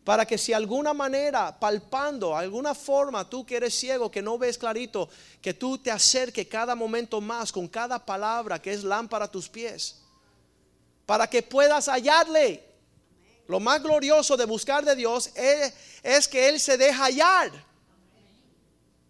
Para 0.04 0.26
que 0.26 0.38
si 0.38 0.54
alguna 0.54 0.94
manera, 0.94 1.58
palpando, 1.60 2.36
alguna 2.36 2.74
forma, 2.74 3.30
tú 3.30 3.46
que 3.46 3.58
eres 3.58 3.76
ciego, 3.76 4.10
que 4.10 4.22
no 4.22 4.38
ves 4.38 4.58
clarito, 4.58 5.10
que 5.42 5.54
tú 5.54 5.78
te 5.78 5.92
acerques 5.92 6.48
cada 6.48 6.74
momento 6.74 7.22
más 7.22 7.52
con 7.52 7.68
cada 7.68 8.04
palabra 8.04 8.62
que 8.62 8.72
es 8.72 8.84
lámpara 8.84 9.26
a 9.26 9.32
tus 9.32 9.50
pies. 9.50 10.02
Para 11.06 11.28
que 11.28 11.44
puedas 11.44 11.88
hallarle. 11.88 12.64
Lo 13.48 13.60
más 13.60 13.82
glorioso 13.82 14.38
de 14.38 14.46
buscar 14.46 14.86
de 14.86 14.96
Dios 14.96 15.32
es, 15.36 16.28
que 16.28 16.50
Él 16.50 16.60
se 16.60 16.78
deja 16.78 17.06
hallar. 17.06 17.52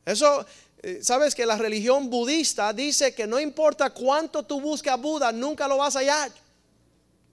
Eso, 0.06 0.46
eh, 0.82 1.00
Sabes 1.04 1.36
que 1.36 1.46
la 1.46 1.58
religión 1.58 2.10
budista 2.10 2.72
dice 2.72 3.14
que 3.14 3.28
no 3.28 3.38
importa 3.38 3.90
cuánto 3.90 4.44
tú 4.44 4.62
busques 4.62 4.92
a 4.92 4.96
Buda, 4.96 5.34
nunca 5.34 5.68
lo 5.68 5.78
vas 5.78 5.98
a 5.98 6.00
hallar. 6.00 6.32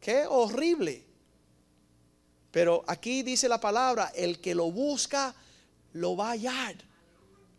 Qué 0.01 0.27
horrible. 0.27 1.06
Pero 2.57 2.83
aquí 2.87 3.23
dice 3.23 3.51
la 3.51 3.61
palabra, 3.61 4.13
el 4.15 4.41
que 4.41 4.55
lo 4.55 4.71
busca, 4.71 5.35
lo 5.93 6.17
va 6.17 6.29
a 6.29 6.31
hallar, 6.31 6.75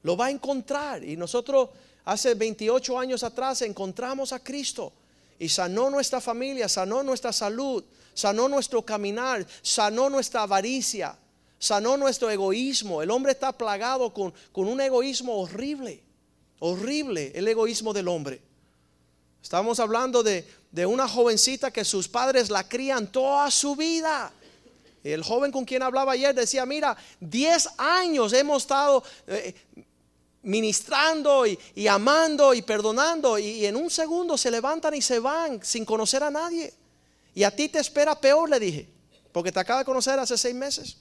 lo 0.01 0.17
va 0.17 0.25
a 0.25 0.31
encontrar. 0.31 1.03
Y 1.03 1.15
nosotros 1.15 1.69
hace 2.03 2.33
28 2.33 2.97
años 2.97 3.21
atrás 3.21 3.61
encontramos 3.61 4.33
a 4.33 4.39
Cristo 4.39 4.91
y 5.37 5.49
sanó 5.49 5.91
nuestra 5.91 6.19
familia, 6.19 6.67
sanó 6.67 7.03
nuestra 7.03 7.31
salud, 7.31 7.83
sanó 8.15 8.49
nuestro 8.49 8.81
caminar, 8.81 9.45
sanó 9.61 10.09
nuestra 10.09 10.41
avaricia, 10.41 11.15
sanó 11.59 11.95
nuestro 11.95 12.31
egoísmo. 12.31 13.03
El 13.03 13.11
hombre 13.11 13.33
está 13.33 13.51
plagado 13.51 14.11
con, 14.11 14.33
con 14.51 14.67
un 14.67 14.81
egoísmo 14.81 15.37
horrible, 15.41 16.01
horrible 16.57 17.33
el 17.35 17.47
egoísmo 17.47 17.93
del 17.93 18.07
hombre. 18.07 18.41
Estamos 19.47 19.79
hablando 19.79 20.23
de, 20.23 20.45
una 20.85 21.07
jovencita 21.07 21.71
que 21.71 21.85
sus 21.85 22.07
padres 22.09 22.49
la 22.49 22.67
crían 22.67 23.11
toda 23.11 23.49
su 23.49 23.77
vida. 23.77 24.33
El 25.13 25.23
joven 25.23 25.51
con 25.51 25.65
quien 25.65 25.83
hablaba 25.83 26.13
ayer 26.13 26.33
decía, 26.33 26.65
mira, 26.65 26.97
10 27.19 27.69
años 27.77 28.33
hemos 28.33 28.63
estado 28.63 29.03
eh, 29.27 29.55
ministrando 30.43 31.45
y, 31.45 31.87
amando 31.87 32.53
y 32.53 32.61
perdonando 32.61 33.37
y, 33.37 33.65
en 33.65 33.75
un 33.75 33.89
segundo 33.89 34.37
se 34.37 34.51
levantan 34.51 34.93
y 34.93 35.01
se 35.01 35.19
van 35.19 35.63
sin 35.63 35.85
conocer 35.85 36.23
a 36.23 36.31
nadie. 36.31 36.73
Y 37.33 37.43
a 37.43 37.55
ti 37.55 37.69
te 37.69 37.79
espera 37.79 38.19
peor, 38.19 38.49
le 38.49 38.59
dije, 38.59 38.89
porque 39.31 39.51
te 39.51 39.59
acaba 39.59 39.79
de 39.79 39.85
conocer 39.85 40.17
hace 40.19 40.37
seis 40.37 40.55
meses. 40.55 40.97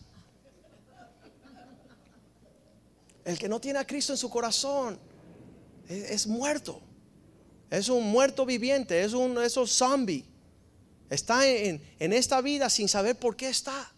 El 3.24 3.38
que 3.38 3.48
no 3.48 3.60
tiene 3.60 3.78
a 3.78 3.86
Cristo 3.86 4.12
en 4.12 4.18
su 4.18 4.30
corazón 4.30 4.98
es 5.88 6.26
muerto. 6.26 6.80
Es 7.70 7.88
un 7.88 8.04
muerto 8.04 8.46
viviente, 8.46 9.02
es 9.02 9.12
un 9.12 9.42
esos 9.42 9.72
zombie. 9.72 10.24
Está 11.10 11.46
en, 11.46 11.80
esta 11.98 12.40
vida 12.40 12.68
sin 12.70 12.88
saber 12.88 13.16
por 13.16 13.36
qué 13.36 13.48
está. 13.48 13.92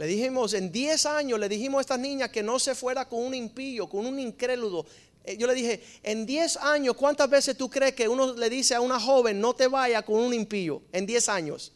Le 0.00 0.06
dijimos, 0.06 0.54
en 0.54 0.72
10 0.72 1.04
años 1.04 1.38
le 1.38 1.46
dijimos 1.46 1.76
a 1.76 1.80
esta 1.82 1.98
niña 1.98 2.32
que 2.32 2.42
no 2.42 2.58
se 2.58 2.74
fuera 2.74 3.06
con 3.06 3.22
un 3.22 3.34
impío, 3.34 3.86
con 3.86 4.06
un 4.06 4.18
incrédulo. 4.18 4.86
Eh, 5.24 5.36
yo 5.36 5.46
le 5.46 5.52
dije, 5.52 5.82
en 6.02 6.24
10 6.24 6.56
años, 6.56 6.96
¿cuántas 6.96 7.28
veces 7.28 7.54
tú 7.54 7.68
crees 7.68 7.92
que 7.92 8.08
uno 8.08 8.32
le 8.32 8.48
dice 8.48 8.74
a 8.74 8.80
una 8.80 8.98
joven, 8.98 9.38
no 9.38 9.52
te 9.52 9.66
vaya 9.66 10.00
con 10.00 10.16
un 10.16 10.32
impío? 10.32 10.80
En 10.90 11.04
10 11.04 11.28
años. 11.28 11.72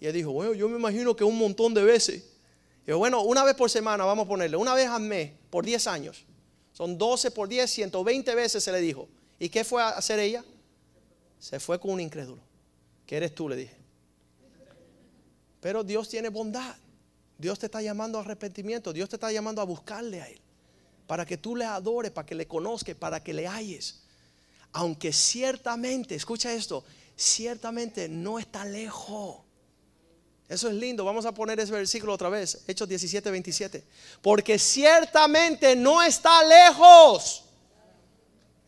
Y 0.00 0.06
ella 0.06 0.12
dijo, 0.12 0.32
bueno, 0.32 0.54
yo 0.54 0.68
me 0.68 0.76
imagino 0.76 1.14
que 1.14 1.22
un 1.22 1.38
montón 1.38 1.72
de 1.72 1.84
veces. 1.84 2.24
Y 2.84 2.90
yo, 2.90 2.98
bueno, 2.98 3.22
una 3.22 3.44
vez 3.44 3.54
por 3.54 3.70
semana, 3.70 4.04
vamos 4.04 4.24
a 4.24 4.28
ponerle, 4.28 4.56
una 4.56 4.74
vez 4.74 4.88
al 4.88 5.02
mes, 5.02 5.30
por 5.48 5.64
10 5.64 5.86
años. 5.86 6.24
Son 6.72 6.98
12 6.98 7.30
por 7.30 7.48
10, 7.48 7.70
120 7.70 8.34
veces 8.34 8.64
se 8.64 8.72
le 8.72 8.80
dijo. 8.80 9.08
¿Y 9.38 9.48
qué 9.48 9.62
fue 9.62 9.80
a 9.80 9.90
hacer 9.90 10.18
ella? 10.18 10.44
Se 11.38 11.60
fue 11.60 11.78
con 11.78 11.92
un 11.92 12.00
incrédulo. 12.00 12.42
¿Qué 13.06 13.18
eres 13.18 13.32
tú? 13.32 13.48
Le 13.48 13.54
dije. 13.54 13.76
Pero 15.60 15.84
Dios 15.84 16.08
tiene 16.08 16.28
bondad. 16.28 16.74
Dios 17.38 17.58
te 17.58 17.66
está 17.66 17.82
llamando 17.82 18.18
a 18.18 18.22
arrepentimiento. 18.22 18.92
Dios 18.92 19.08
te 19.08 19.16
está 19.16 19.30
llamando 19.32 19.60
a 19.60 19.64
buscarle 19.64 20.20
a 20.22 20.28
Él. 20.28 20.40
Para 21.06 21.26
que 21.26 21.36
tú 21.36 21.56
le 21.56 21.64
adores, 21.64 22.10
para 22.10 22.26
que 22.26 22.34
le 22.34 22.46
conozcas, 22.46 22.94
para 22.94 23.22
que 23.22 23.32
le 23.32 23.46
halles. 23.46 24.02
Aunque 24.72 25.12
ciertamente, 25.12 26.14
escucha 26.14 26.52
esto, 26.52 26.84
ciertamente 27.16 28.08
no 28.08 28.38
está 28.38 28.64
lejos. 28.64 29.38
Eso 30.48 30.68
es 30.68 30.74
lindo. 30.74 31.04
Vamos 31.04 31.26
a 31.26 31.32
poner 31.32 31.58
ese 31.60 31.72
versículo 31.72 32.14
otra 32.14 32.28
vez. 32.28 32.62
Hechos 32.66 32.88
17, 32.88 33.30
27. 33.30 33.84
Porque 34.20 34.58
ciertamente 34.58 35.76
no 35.76 36.02
está 36.02 36.44
lejos 36.44 37.44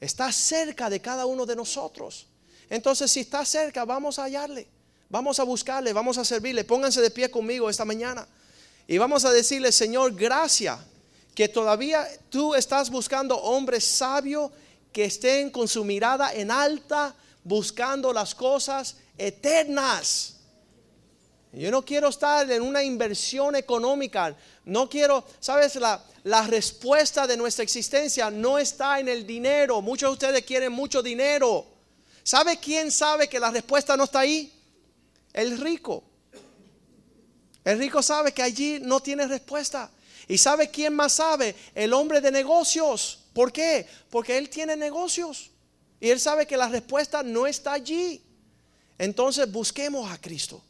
está 0.05 0.31
cerca 0.33 0.90
de 0.90 1.00
cada 1.00 1.27
uno 1.27 1.46
de 1.46 1.57
nosotros. 1.57 2.27
Entonces, 2.68 3.11
si 3.11 3.20
está 3.20 3.44
cerca, 3.44 3.85
vamos 3.85 4.18
a 4.18 4.24
hallarle, 4.24 4.68
vamos 5.09 5.38
a 5.40 5.44
buscarle, 5.44 5.92
vamos 5.92 6.18
a 6.18 6.24
servirle. 6.24 6.64
Pónganse 6.64 7.00
de 7.00 7.11
pie 7.11 7.31
conmigo 7.31 7.70
esta 7.70 7.85
mañana 7.85 8.27
y 8.87 8.99
vamos 8.99 9.25
a 9.25 9.33
decirle, 9.33 9.73
Señor, 9.73 10.14
gracias 10.14 10.79
que 11.35 11.49
todavía 11.49 12.07
tú 12.31 12.55
estás 12.55 12.90
buscando 12.90 13.37
hombres 13.37 13.85
sabios 13.85 14.51
que 14.92 15.07
estén 15.07 15.51
con 15.51 15.66
su 15.66 15.85
mirada 15.85 16.33
en 16.33 16.51
alta, 16.51 17.14
buscando 17.42 18.12
las 18.12 18.35
cosas 18.35 18.97
eternas. 19.18 20.35
Yo 21.53 21.70
no 21.70 21.85
quiero 21.85 22.09
estar 22.09 22.51
en 22.51 22.62
una 22.62 22.83
inversión 22.83 23.55
económica. 23.55 24.37
No 24.64 24.88
quiero, 24.88 25.25
sabes, 25.40 25.77
la, 25.77 26.03
respuesta 26.49 27.27
de 27.27 27.37
nuestra 27.37 27.62
existencia 27.62 28.31
no 28.31 28.59
está 28.59 28.99
en 28.99 29.09
el 29.09 29.27
dinero. 29.27 29.81
Muchos 29.81 30.11
de 30.11 30.12
ustedes 30.12 30.44
quieren 30.44 30.73
mucho 30.73 31.03
dinero. 31.03 31.66
¿Sabe 32.23 32.59
quién 32.59 32.90
sabe 32.90 33.29
que 33.29 33.38
la 33.38 33.51
respuesta 33.51 33.97
no 33.97 34.05
está 34.05 34.20
ahí? 34.20 34.53
El 35.33 35.59
rico. 35.59 36.03
El 37.64 37.79
rico 37.79 38.03
sabe 38.03 38.33
que 38.33 38.42
allí 38.42 38.79
no 38.81 39.00
tiene 39.00 39.27
respuesta. 39.27 39.90
¿Y 40.29 40.38
sabe 40.38 40.70
quién 40.70 40.94
más 40.94 41.14
sabe? 41.14 41.55
El 41.74 41.92
hombre 41.92 42.20
de 42.20 42.31
negocios. 42.31 43.20
¿Por 43.33 43.53
qué? 43.53 43.87
Porque 44.11 44.37
él 44.37 44.48
tiene 44.50 44.77
negocios. 44.77 45.50
Y 46.00 46.11
él 46.11 46.20
sabe 46.20 46.46
que 46.46 46.57
la 46.57 46.68
respuesta 46.68 47.22
no 47.22 47.46
está 47.46 47.72
allí. 47.72 48.22
Entonces 48.98 49.50
busquemos 49.50 50.11
a 50.11 50.20
Cristo. 50.20 50.62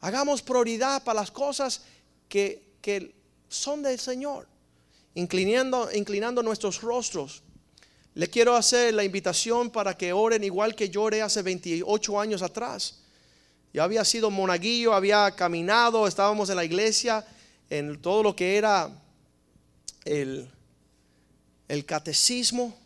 Hagamos 0.00 0.42
prioridad 0.42 1.02
para 1.02 1.20
las 1.20 1.30
cosas 1.30 1.82
que, 2.28 2.62
son 3.48 3.82
del 3.82 3.98
Señor. 3.98 4.46
Inclinando, 5.14 5.90
inclinando 5.92 6.42
nuestros 6.42 6.82
rostros. 6.82 7.42
Le 8.14 8.28
quiero 8.28 8.54
hacer 8.54 8.92
la 8.94 9.04
invitación 9.04 9.70
para 9.70 9.96
que 9.96 10.12
oren 10.12 10.44
igual 10.44 10.74
que 10.74 10.90
yo 10.90 11.08
hace 11.22 11.40
28 11.42 12.20
años 12.20 12.42
atrás. 12.42 13.03
Yo 13.74 13.82
había 13.82 14.04
sido 14.04 14.30
monaguillo, 14.30 14.94
había 14.94 15.32
caminado, 15.32 16.06
estábamos 16.06 16.48
en 16.48 16.54
la 16.54 16.64
iglesia, 16.64 17.26
en 17.68 18.00
todo 18.00 18.22
lo 18.22 18.36
que 18.36 18.56
era 18.56 18.88
el, 20.04 20.48
el 21.66 21.84
catecismo. 21.84 22.78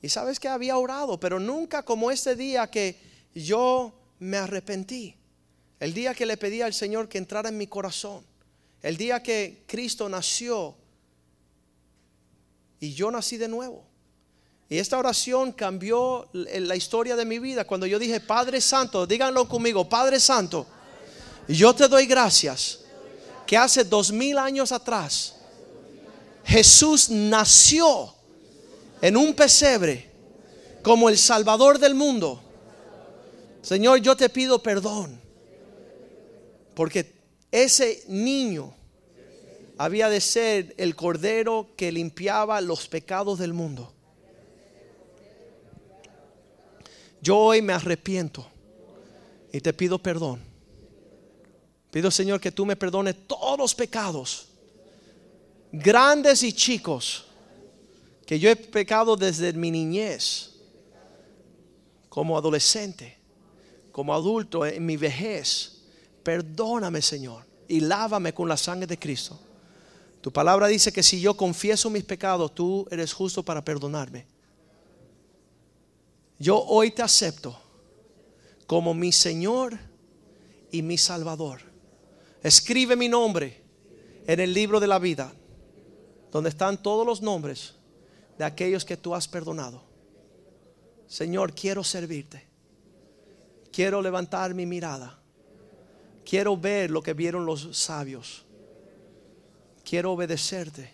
Y 0.00 0.08
sabes 0.08 0.38
que 0.38 0.46
había 0.46 0.78
orado, 0.78 1.18
pero 1.18 1.40
nunca 1.40 1.82
como 1.82 2.12
este 2.12 2.36
día 2.36 2.70
que 2.70 2.96
yo 3.34 3.92
me 4.20 4.36
arrepentí. 4.36 5.16
El 5.80 5.92
día 5.92 6.14
que 6.14 6.26
le 6.26 6.36
pedí 6.36 6.62
al 6.62 6.74
Señor 6.74 7.08
que 7.08 7.18
entrara 7.18 7.48
en 7.48 7.58
mi 7.58 7.66
corazón. 7.66 8.24
El 8.82 8.96
día 8.96 9.24
que 9.24 9.64
Cristo 9.66 10.08
nació 10.08 10.76
y 12.78 12.94
yo 12.94 13.10
nací 13.10 13.36
de 13.36 13.48
nuevo. 13.48 13.84
Y 14.68 14.78
esta 14.78 14.98
oración 14.98 15.52
cambió 15.52 16.28
la 16.32 16.74
historia 16.74 17.14
de 17.14 17.24
mi 17.24 17.38
vida. 17.38 17.64
Cuando 17.64 17.86
yo 17.86 17.98
dije, 17.98 18.20
Padre 18.20 18.60
Santo, 18.60 19.06
díganlo 19.06 19.48
conmigo, 19.48 19.88
Padre 19.88 20.18
Santo, 20.18 20.66
yo 21.46 21.74
te 21.74 21.86
doy 21.86 22.06
gracias 22.06 22.80
que 23.46 23.56
hace 23.56 23.84
dos 23.84 24.10
mil 24.10 24.38
años 24.38 24.72
atrás 24.72 25.36
Jesús 26.44 27.10
nació 27.10 28.14
en 29.00 29.16
un 29.16 29.34
pesebre 29.34 30.10
como 30.82 31.08
el 31.08 31.18
Salvador 31.18 31.78
del 31.78 31.94
mundo. 31.94 32.42
Señor, 33.62 34.00
yo 34.00 34.16
te 34.16 34.28
pido 34.28 34.62
perdón 34.62 35.20
porque 36.74 37.14
ese 37.50 38.04
niño 38.08 38.74
había 39.78 40.08
de 40.08 40.20
ser 40.20 40.74
el 40.78 40.94
cordero 40.94 41.70
que 41.76 41.90
limpiaba 41.90 42.60
los 42.60 42.86
pecados 42.86 43.38
del 43.38 43.52
mundo. 43.52 43.95
Yo 47.26 47.38
hoy 47.38 47.60
me 47.60 47.72
arrepiento 47.72 48.46
y 49.52 49.60
te 49.60 49.72
pido 49.72 49.98
perdón. 49.98 50.40
Pido 51.90 52.08
Señor 52.08 52.40
que 52.40 52.52
tú 52.52 52.64
me 52.64 52.76
perdones 52.76 53.16
todos 53.26 53.58
los 53.58 53.74
pecados, 53.74 54.46
grandes 55.72 56.44
y 56.44 56.52
chicos, 56.52 57.26
que 58.24 58.38
yo 58.38 58.48
he 58.48 58.54
pecado 58.54 59.16
desde 59.16 59.52
mi 59.54 59.72
niñez, 59.72 60.52
como 62.08 62.38
adolescente, 62.38 63.18
como 63.90 64.14
adulto, 64.14 64.64
en 64.64 64.86
mi 64.86 64.96
vejez 64.96 65.82
perdóname 66.22 67.02
Señor 67.02 67.44
y 67.66 67.80
lávame 67.80 68.32
con 68.34 68.48
la 68.48 68.56
sangre 68.56 68.86
de 68.86 69.00
Cristo. 69.00 69.36
Tu 70.20 70.32
palabra 70.32 70.68
dice 70.68 70.92
que 70.92 71.02
si 71.02 71.20
yo 71.20 71.36
confieso 71.36 71.90
mis 71.90 72.04
pecados, 72.04 72.54
tú 72.54 72.86
eres 72.88 73.12
justo 73.12 73.42
para 73.42 73.64
perdonarme. 73.64 74.35
Yo 76.38 76.62
hoy 76.62 76.90
te 76.90 77.02
acepto 77.02 77.58
como 78.66 78.94
mi 78.94 79.12
Señor 79.12 79.78
y 80.70 80.82
mi 80.82 80.98
Salvador. 80.98 81.60
Escribe 82.42 82.96
mi 82.96 83.08
nombre 83.08 83.62
en 84.26 84.40
el 84.40 84.52
libro 84.52 84.80
de 84.80 84.86
la 84.86 84.98
vida, 84.98 85.32
donde 86.30 86.50
están 86.50 86.82
todos 86.82 87.06
los 87.06 87.22
nombres 87.22 87.74
de 88.38 88.44
aquellos 88.44 88.84
que 88.84 88.96
tú 88.96 89.14
has 89.14 89.26
perdonado. 89.26 89.82
Señor, 91.06 91.54
quiero 91.54 91.82
servirte. 91.82 92.46
Quiero 93.72 94.02
levantar 94.02 94.54
mi 94.54 94.66
mirada 94.66 95.20
Quiero 96.26 96.56
ver 96.56 96.90
lo 96.90 97.02
que 97.02 97.14
vieron 97.14 97.46
los 97.46 97.68
sabios. 97.78 98.44
Quiero 99.84 100.12
obedecerte. 100.12 100.92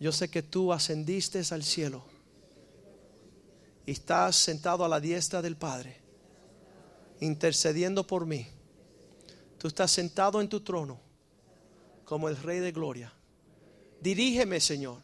Yo 0.00 0.10
sé 0.12 0.30
que 0.30 0.42
tú 0.42 0.72
ascendiste 0.72 1.42
al 1.50 1.62
cielo 1.62 2.02
estás 3.86 4.36
sentado 4.36 4.84
a 4.84 4.88
la 4.88 5.00
diestra 5.00 5.42
del 5.42 5.56
Padre. 5.56 6.00
intercediendo 7.20 8.04
por 8.04 8.26
mí. 8.26 8.48
Tú 9.56 9.68
estás 9.68 9.92
sentado 9.92 10.40
en 10.40 10.48
tu 10.48 10.60
trono 10.60 11.00
como 12.04 12.28
el 12.28 12.36
Rey 12.36 12.58
de 12.58 12.72
Gloria. 12.72 13.12
Dirígeme, 14.00 14.58
Señor. 14.58 14.98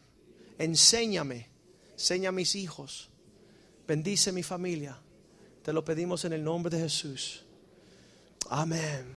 Enséñame. 0.57 1.47
Enseña 1.93 2.29
a 2.29 2.33
mis 2.33 2.55
hijos. 2.55 3.09
Bendice 3.87 4.33
mi 4.33 4.43
familia. 4.43 4.99
Te 5.63 5.71
lo 5.71 5.85
pedimos 5.85 6.25
en 6.25 6.33
el 6.33 6.43
nombre 6.43 6.75
de 6.75 6.83
Jesús. 6.83 7.45
Amén. 8.49 9.07